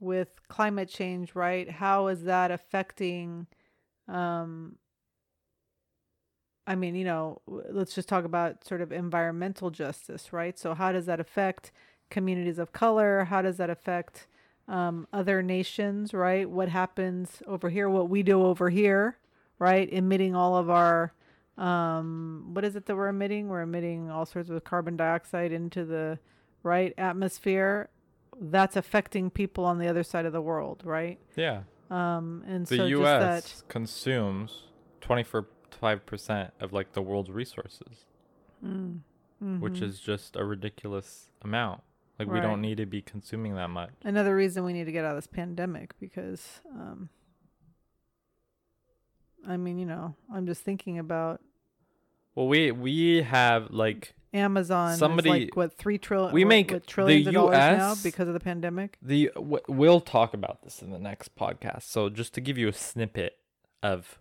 [0.00, 1.70] with climate change, right?
[1.70, 3.48] How is that affecting?
[4.08, 4.76] Um,
[6.66, 10.58] I mean, you know, let's just talk about sort of environmental justice, right?
[10.58, 11.70] So, how does that affect
[12.08, 13.24] communities of color?
[13.24, 14.26] How does that affect
[14.72, 16.48] um, other nations, right?
[16.48, 17.90] What happens over here?
[17.90, 19.18] What we do over here,
[19.58, 19.86] right?
[19.92, 21.12] Emitting all of our,
[21.58, 23.48] um, what is it that we're emitting?
[23.48, 26.18] We're emitting all sorts of carbon dioxide into the
[26.62, 27.90] right atmosphere.
[28.40, 31.18] That's affecting people on the other side of the world, right?
[31.36, 31.64] Yeah.
[31.90, 33.42] Um, and The so U.S.
[33.50, 34.62] just consumes
[35.02, 38.06] 25% of like the world's resources,
[38.64, 39.00] mm,
[39.38, 39.82] which mhm.
[39.82, 41.82] is just a ridiculous amount.
[42.28, 43.90] Like we don't need to be consuming that much.
[44.04, 47.08] another reason we need to get out of this pandemic because um
[49.46, 51.40] I mean, you know, I'm just thinking about
[52.34, 56.86] Well, we we have like Amazon Somebody- like what three trillion we make what, the
[56.86, 58.96] trillions of dollars now US because of the pandemic.
[59.02, 61.82] the w- we'll talk about this in the next podcast.
[61.82, 63.36] So just to give you a snippet
[63.82, 64.18] of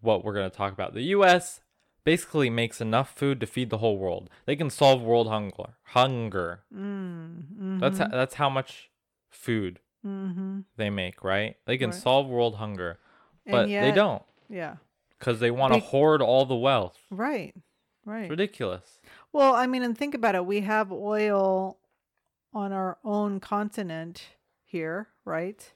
[0.00, 0.92] what we're going to talk about.
[0.92, 1.60] The US
[2.04, 4.28] basically makes enough food to feed the whole world.
[4.46, 5.74] They can solve world hunger.
[5.84, 6.60] Hunger.
[6.74, 8.90] Mm, That's ho- that's how much
[9.30, 10.60] food mm-hmm.
[10.76, 11.56] they make, right?
[11.66, 11.98] They can Right.
[11.98, 12.98] solve world hunger,
[13.46, 14.76] but yet, they don't Yeah.
[15.18, 16.98] cuz they want to hoard all the wealth.
[17.10, 17.54] Right.
[17.56, 18.28] It's Right.
[18.30, 19.00] ridiculous.
[19.32, 20.44] Well, I mean, and think about it.
[20.44, 21.78] We have oil
[22.52, 24.28] on our own continent
[24.62, 25.72] here, right?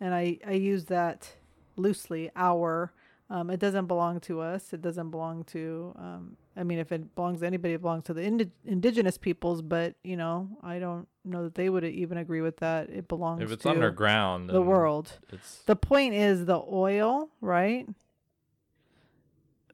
[0.00, 1.36] And I, I use that
[1.76, 2.92] loosely, our.
[3.28, 4.72] Um, it doesn't belong to us.
[4.72, 8.14] It doesn't belong to, um, I mean, if it belongs to anybody, it belongs to
[8.14, 12.40] the indi- indigenous peoples, but, you know, I don't know that they would even agree
[12.40, 12.88] with that.
[12.88, 15.18] It belongs If it's to underground, the world.
[15.32, 17.88] It's The point is the oil, right?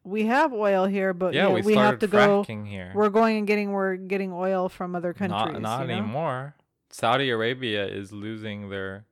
[0.05, 2.91] We have oil here, but yeah, we we have to go here.
[2.95, 5.53] we're going and getting we're getting oil from other countries.
[5.53, 5.93] Not, not you know?
[5.95, 6.57] anymore.
[6.91, 9.05] Saudi Arabia is losing their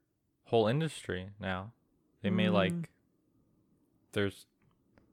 [0.46, 1.72] whole industry now.
[2.22, 2.52] They may Mm.
[2.52, 2.90] like
[4.12, 4.46] there's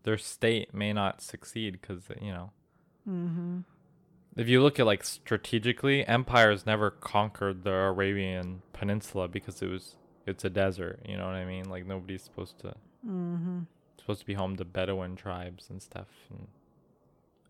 [0.03, 2.51] their state may not succeed because you know
[3.09, 3.59] Mm-hmm.
[4.35, 9.95] if you look at like strategically, empires never conquered the Arabian Peninsula because it was
[10.25, 10.99] it's a desert.
[11.07, 11.69] You know what I mean?
[11.69, 12.73] Like nobody's supposed to
[13.07, 13.59] Mm-hmm.
[13.97, 16.07] supposed to be home to Bedouin tribes and stuff.
[16.29, 16.47] And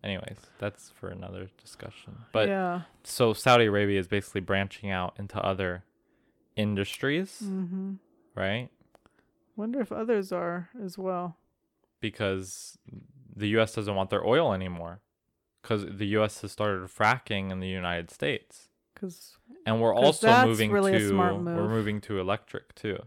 [0.04, 2.18] anyways, that's for another discussion.
[2.32, 2.82] But yeah.
[3.02, 5.82] so Saudi Arabia is basically branching out into other
[6.54, 7.94] industries, Mm-hmm.
[8.36, 8.68] right?
[9.56, 11.36] Wonder if others are as well.
[12.00, 12.78] Because
[13.34, 13.74] the U.S.
[13.74, 15.00] doesn't want their oil anymore,
[15.62, 16.40] because the U.S.
[16.42, 19.36] has started fracking in the United States, Because
[19.66, 22.98] and we're also moving really to we're moving to electric too.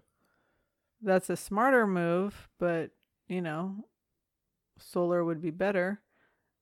[1.01, 2.91] that's a smarter move, but
[3.27, 3.85] you know,
[4.77, 6.01] solar would be better.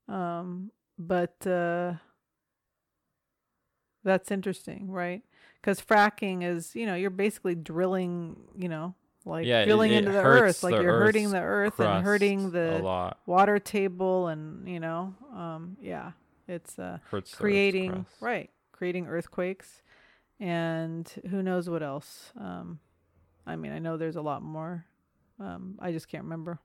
[0.07, 1.93] Um, but uh,
[4.03, 5.21] that's interesting, right?
[5.55, 8.95] Because fracking is, you know, you're basically drilling, you know,
[9.25, 12.03] like Yeah, it- drilling it into the earth, like the you're hurting the earth and
[12.03, 16.11] hurting the water table, and you know, um, yeah,
[16.47, 16.97] it's uh,
[17.37, 19.81] creating right creating earthquakes
[20.39, 22.79] and who knows what else um
[23.45, 24.85] i mean i know there's a lot more
[25.37, 26.59] um i just can't remember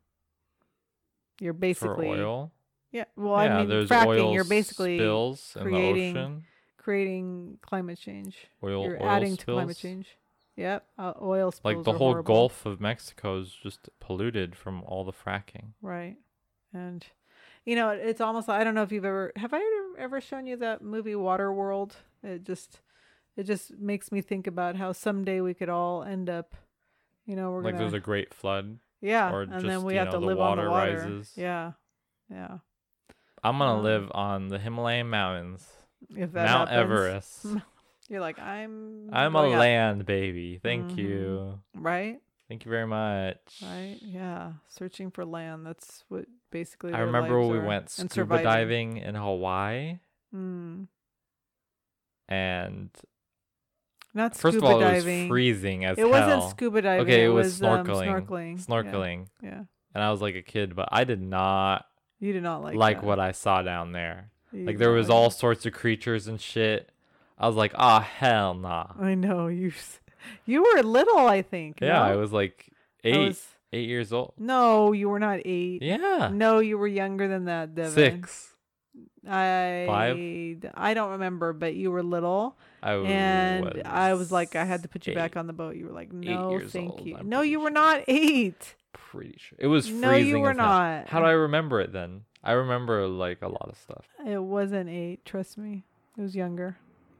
[1.41, 2.53] you're basically for oil.
[2.93, 6.45] yeah well yeah, i mean fracking you're basically spills in the creating ocean.
[6.77, 9.57] creating climate change Oil, you're oil adding to spills.
[9.57, 10.17] climate change
[10.57, 12.35] yep uh, oil spills Like the whole horrible.
[12.35, 15.73] Gulf of Mexico is just polluted from all the fracking.
[15.83, 16.17] right
[16.73, 17.05] and
[17.65, 19.61] you know it's almost i don't know if you've ever have i
[19.99, 21.93] ever- shown you that movie waterworld
[22.23, 22.81] it just
[23.37, 26.55] it just makes me think about how someday we could all end up
[27.27, 28.79] you know we're like gonna there's a great flood.
[29.01, 30.71] yeah or and just, then we you have know, to the live on the water
[30.71, 31.33] water rises.
[31.37, 31.73] yeah
[32.31, 32.59] yeah
[33.43, 35.69] I'm gonna Um, live on the Himalayan mountains,
[36.17, 37.47] if that Mount happens, Everest.
[38.09, 40.59] you're like i'm I'm a up," land baby.
[40.63, 40.99] Thank Mhm.
[40.99, 41.61] you.
[41.75, 43.39] right Thank you very much.
[43.63, 48.45] right yeah searching for land that's what basically I remember we went scuba surviving.
[48.45, 49.99] diving in Hawaii,
[50.35, 50.87] mm.
[52.29, 52.91] and
[54.13, 56.09] not first scuba of all, diving it was freezing as It hell.
[56.09, 57.03] It wasn't scuba diving.
[57.07, 58.65] Okay, it, it was um, snorkeling.
[58.65, 59.27] snorkeling.
[59.43, 59.63] Yeah, Yeah,
[59.95, 61.87] and I was like a kid, but I did not
[62.21, 63.07] you did not like like, that.
[63.07, 64.31] what I saw down there.
[64.53, 66.91] You Like there was like all sorts of creatures and shit.
[67.39, 68.87] I was like, ah, hell nah.
[69.01, 69.73] I know you.
[70.47, 71.81] You were little, I think.
[71.83, 72.03] Yeah, no?
[72.03, 72.67] I was like
[73.03, 74.33] eight, was- eight years old.
[74.39, 75.83] no, you were not eight.
[75.83, 77.93] Yeah, No, you were younger than that, Devin.
[77.93, 78.51] six.
[79.27, 80.71] I Five?
[80.75, 84.83] I don't remember, but you were little, I was, and I was like, I had
[84.83, 85.77] to put you back on the boat.
[85.77, 87.17] You were like, no, thank old, you.
[87.17, 88.75] I'm no, you were not eight.
[88.93, 90.01] Pretty sure it was freezing.
[90.01, 90.67] No, you were as hell.
[90.67, 91.09] not.
[91.09, 92.23] How do I remember it then?
[92.43, 94.05] I remember like a lot of stuff.
[94.27, 95.25] It wasn't eight.
[95.25, 95.85] Trust me,
[96.19, 96.77] it was younger.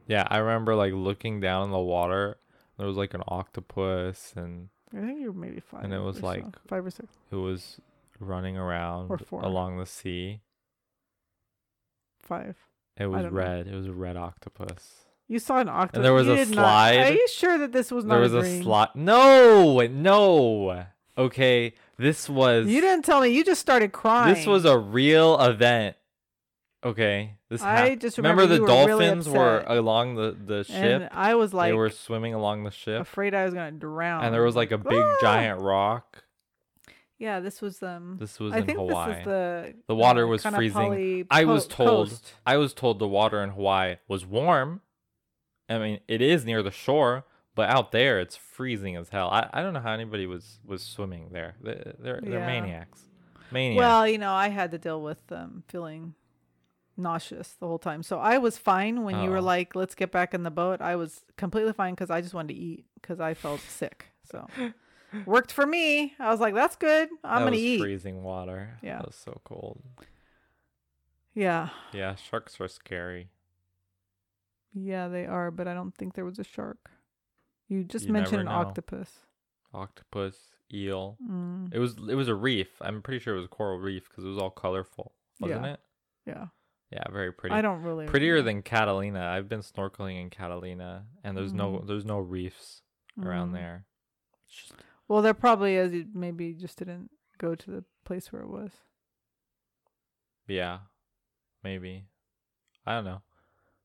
[0.07, 2.37] Yeah, I remember like looking down in the water.
[2.77, 5.83] There was like an octopus, and I think you were maybe five.
[5.83, 6.25] And it was or so.
[6.27, 7.07] like- five or six.
[7.31, 7.79] it was
[8.19, 9.41] running around Or four.
[9.41, 10.41] along the sea.
[12.19, 12.55] Five.
[12.97, 13.39] It was don't know.
[13.39, 13.67] red.
[13.67, 15.05] It was a red octopus.
[15.27, 16.03] You saw an octopus.
[16.03, 16.97] there was You a did not- slide.
[16.99, 18.95] Are you sure that this was not there was a slot.
[18.95, 20.85] No, no.
[21.17, 22.67] Okay, this was.
[22.67, 23.29] You didn't tell me.
[23.29, 24.33] You just started crying.
[24.35, 25.95] This was a real event.
[26.83, 27.67] Okay, this.
[27.67, 31.09] I hap- just remember, remember the were really dolphins were along the the and ship.
[31.13, 34.23] I was like they were swimming along the ship, afraid I was gonna drown.
[34.23, 36.23] and there was like a big "Ah!" giant rock.
[37.17, 38.17] Yeah, this was um.
[38.19, 39.09] This was I in think Hawaii.
[39.09, 40.73] this is the The water uh, was freezing.
[40.73, 42.33] poly I was told coast.
[42.45, 44.81] I was told the water in Hawaii was warm.
[45.69, 47.23] I mean, it is near the shore,
[47.55, 49.29] but out there it's freezing as hell.
[49.29, 51.55] I, I don't know how anybody was was swimming there.
[51.61, 53.01] They're they're, they're maniacs.
[53.51, 53.79] Maniacs.
[53.79, 56.15] Well, you know, I had to deal with um feeling
[56.97, 58.03] nauseous the whole time.
[58.03, 59.41] So I was fine when you were Oh.
[59.41, 62.53] like, "Let's get back in the boat." I was completely fine because I just wanted
[62.53, 64.07] to eat because I felt sick.
[64.23, 64.47] So
[65.25, 66.13] worked for me.
[66.19, 67.09] I was like, "That's good.
[67.23, 68.77] I'm that gonna was eat." freezing water.
[68.81, 68.97] Yeah.
[68.97, 69.81] That was so cold.
[71.33, 73.29] Yeah, Yeah, sharks are scary.
[74.73, 75.51] yeah, they are.
[75.51, 76.89] But I don't think there was a shark.
[77.67, 78.51] You just You mentioned an know.
[78.53, 79.19] octopus.
[79.73, 80.37] Octopus,
[80.73, 81.17] eel.
[81.21, 82.69] Mm, It was it was a reef.
[82.81, 85.79] I'm pretty sure it was a coral reef because it was all colorful, wasn't it?
[86.25, 86.47] yeah,
[86.91, 87.55] Yeah, very pretty.
[87.55, 89.21] I don't really Prettier than Catalina.
[89.25, 91.87] I've been snorkeling in Catalina, and there's no Mhm.
[91.87, 92.83] there's no reefs
[93.21, 93.53] around Mm.
[93.53, 93.85] there.
[95.07, 95.93] Well, there probably is.
[95.93, 98.71] You maybe just didn't go to the place where it was.
[100.47, 100.79] Yeah,
[101.63, 102.05] maybe.
[102.85, 103.21] I don't know.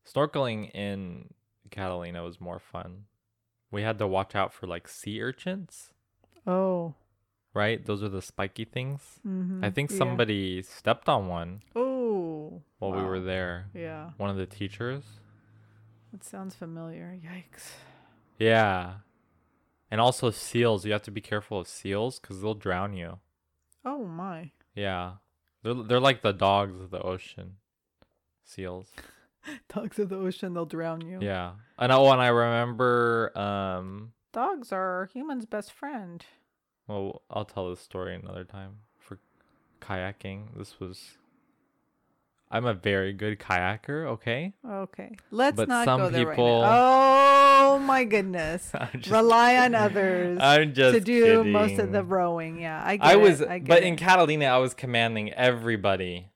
[0.06, 1.32] Snorkeling in
[1.70, 3.06] Catalina was more fun.
[3.70, 5.92] We had to watch out for like sea urchins,
[6.46, 6.94] Oh.
[7.54, 7.84] right?
[7.84, 9.20] Those are the spiky things.
[9.26, 9.64] Mm-hmm.
[9.64, 11.89] I think somebody stepped on one Oh.
[12.78, 13.66] While we were there.
[13.74, 15.04] Yeah, One of the teachers.
[16.12, 17.16] that sounds familiar.
[17.22, 17.70] Yikes.
[18.38, 18.94] Yeah.
[19.90, 20.84] And also seals.
[20.84, 23.18] You have to be careful of seals because they'll drown you.
[23.84, 24.52] Oh my.
[24.74, 25.14] Yeah.
[25.62, 27.56] They're, they're like the dogs of the ocean.
[28.44, 28.88] Seals.
[29.74, 31.18] Dogs of the ocean, they'll drown you.
[31.22, 31.52] Yeah.
[31.78, 36.24] And oh, and I remember um Dogs are humans' best friend.
[36.86, 39.18] Well, I'll tell this story another time for
[39.80, 40.56] kayaking.
[40.58, 41.16] This was.
[42.52, 44.52] I'm a very good kayaker, okay?
[44.68, 45.14] Okay.
[45.30, 47.72] Let's But not some go there people- right now.
[47.72, 48.72] Oh my goodness.
[49.08, 52.60] Rely on others I'm just to do most of the rowing.
[52.60, 53.48] Yeah, I get I was, it.
[53.48, 53.84] I get but it.
[53.84, 56.26] in Catalina, I was commanding everybody.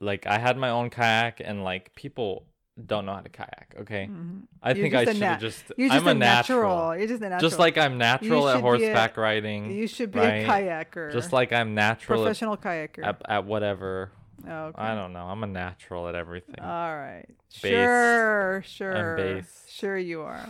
[0.00, 2.44] Like I had my own kayak, and like people
[2.82, 3.74] don't know how to kayak.
[3.80, 4.42] Okay, Mhm.
[4.62, 5.64] I You're think I should nat- just.
[5.76, 6.96] You're just I'm a natural.
[6.96, 7.48] You're just a natural.
[7.50, 9.70] Just like I'm natural at be a- horseback riding.
[9.70, 10.44] you should be right?
[10.44, 11.12] a kayaker.
[11.12, 13.04] Just like I'm natural at, professional kayaker.
[13.06, 14.12] at, at whatever.
[14.47, 14.81] Oh, okay.
[14.81, 15.25] I don't know.
[15.25, 16.55] I'm a natural at everything.
[16.59, 17.25] All right.
[17.61, 17.71] Base.
[17.71, 19.15] Sure, sure.
[19.15, 19.65] base.
[19.69, 20.47] Sure you are.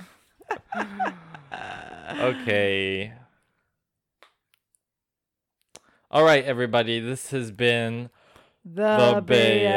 [2.20, 3.14] okay.
[6.10, 7.00] All right, everybody.
[7.00, 8.10] This has been
[8.66, 9.72] The, The Bayat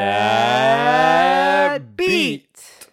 [1.81, 2.89] Bayat Beat.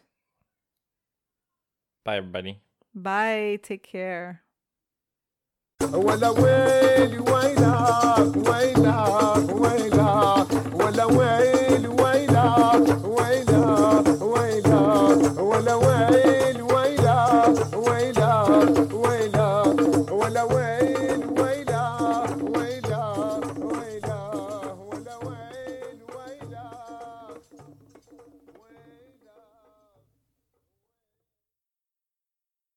[2.04, 2.60] bye, everybody.
[2.96, 3.60] Bye.
[3.62, 4.42] Take care.
[5.82, 10.25] ولا ويلي ويلا ويلا ويلا ولا ويلي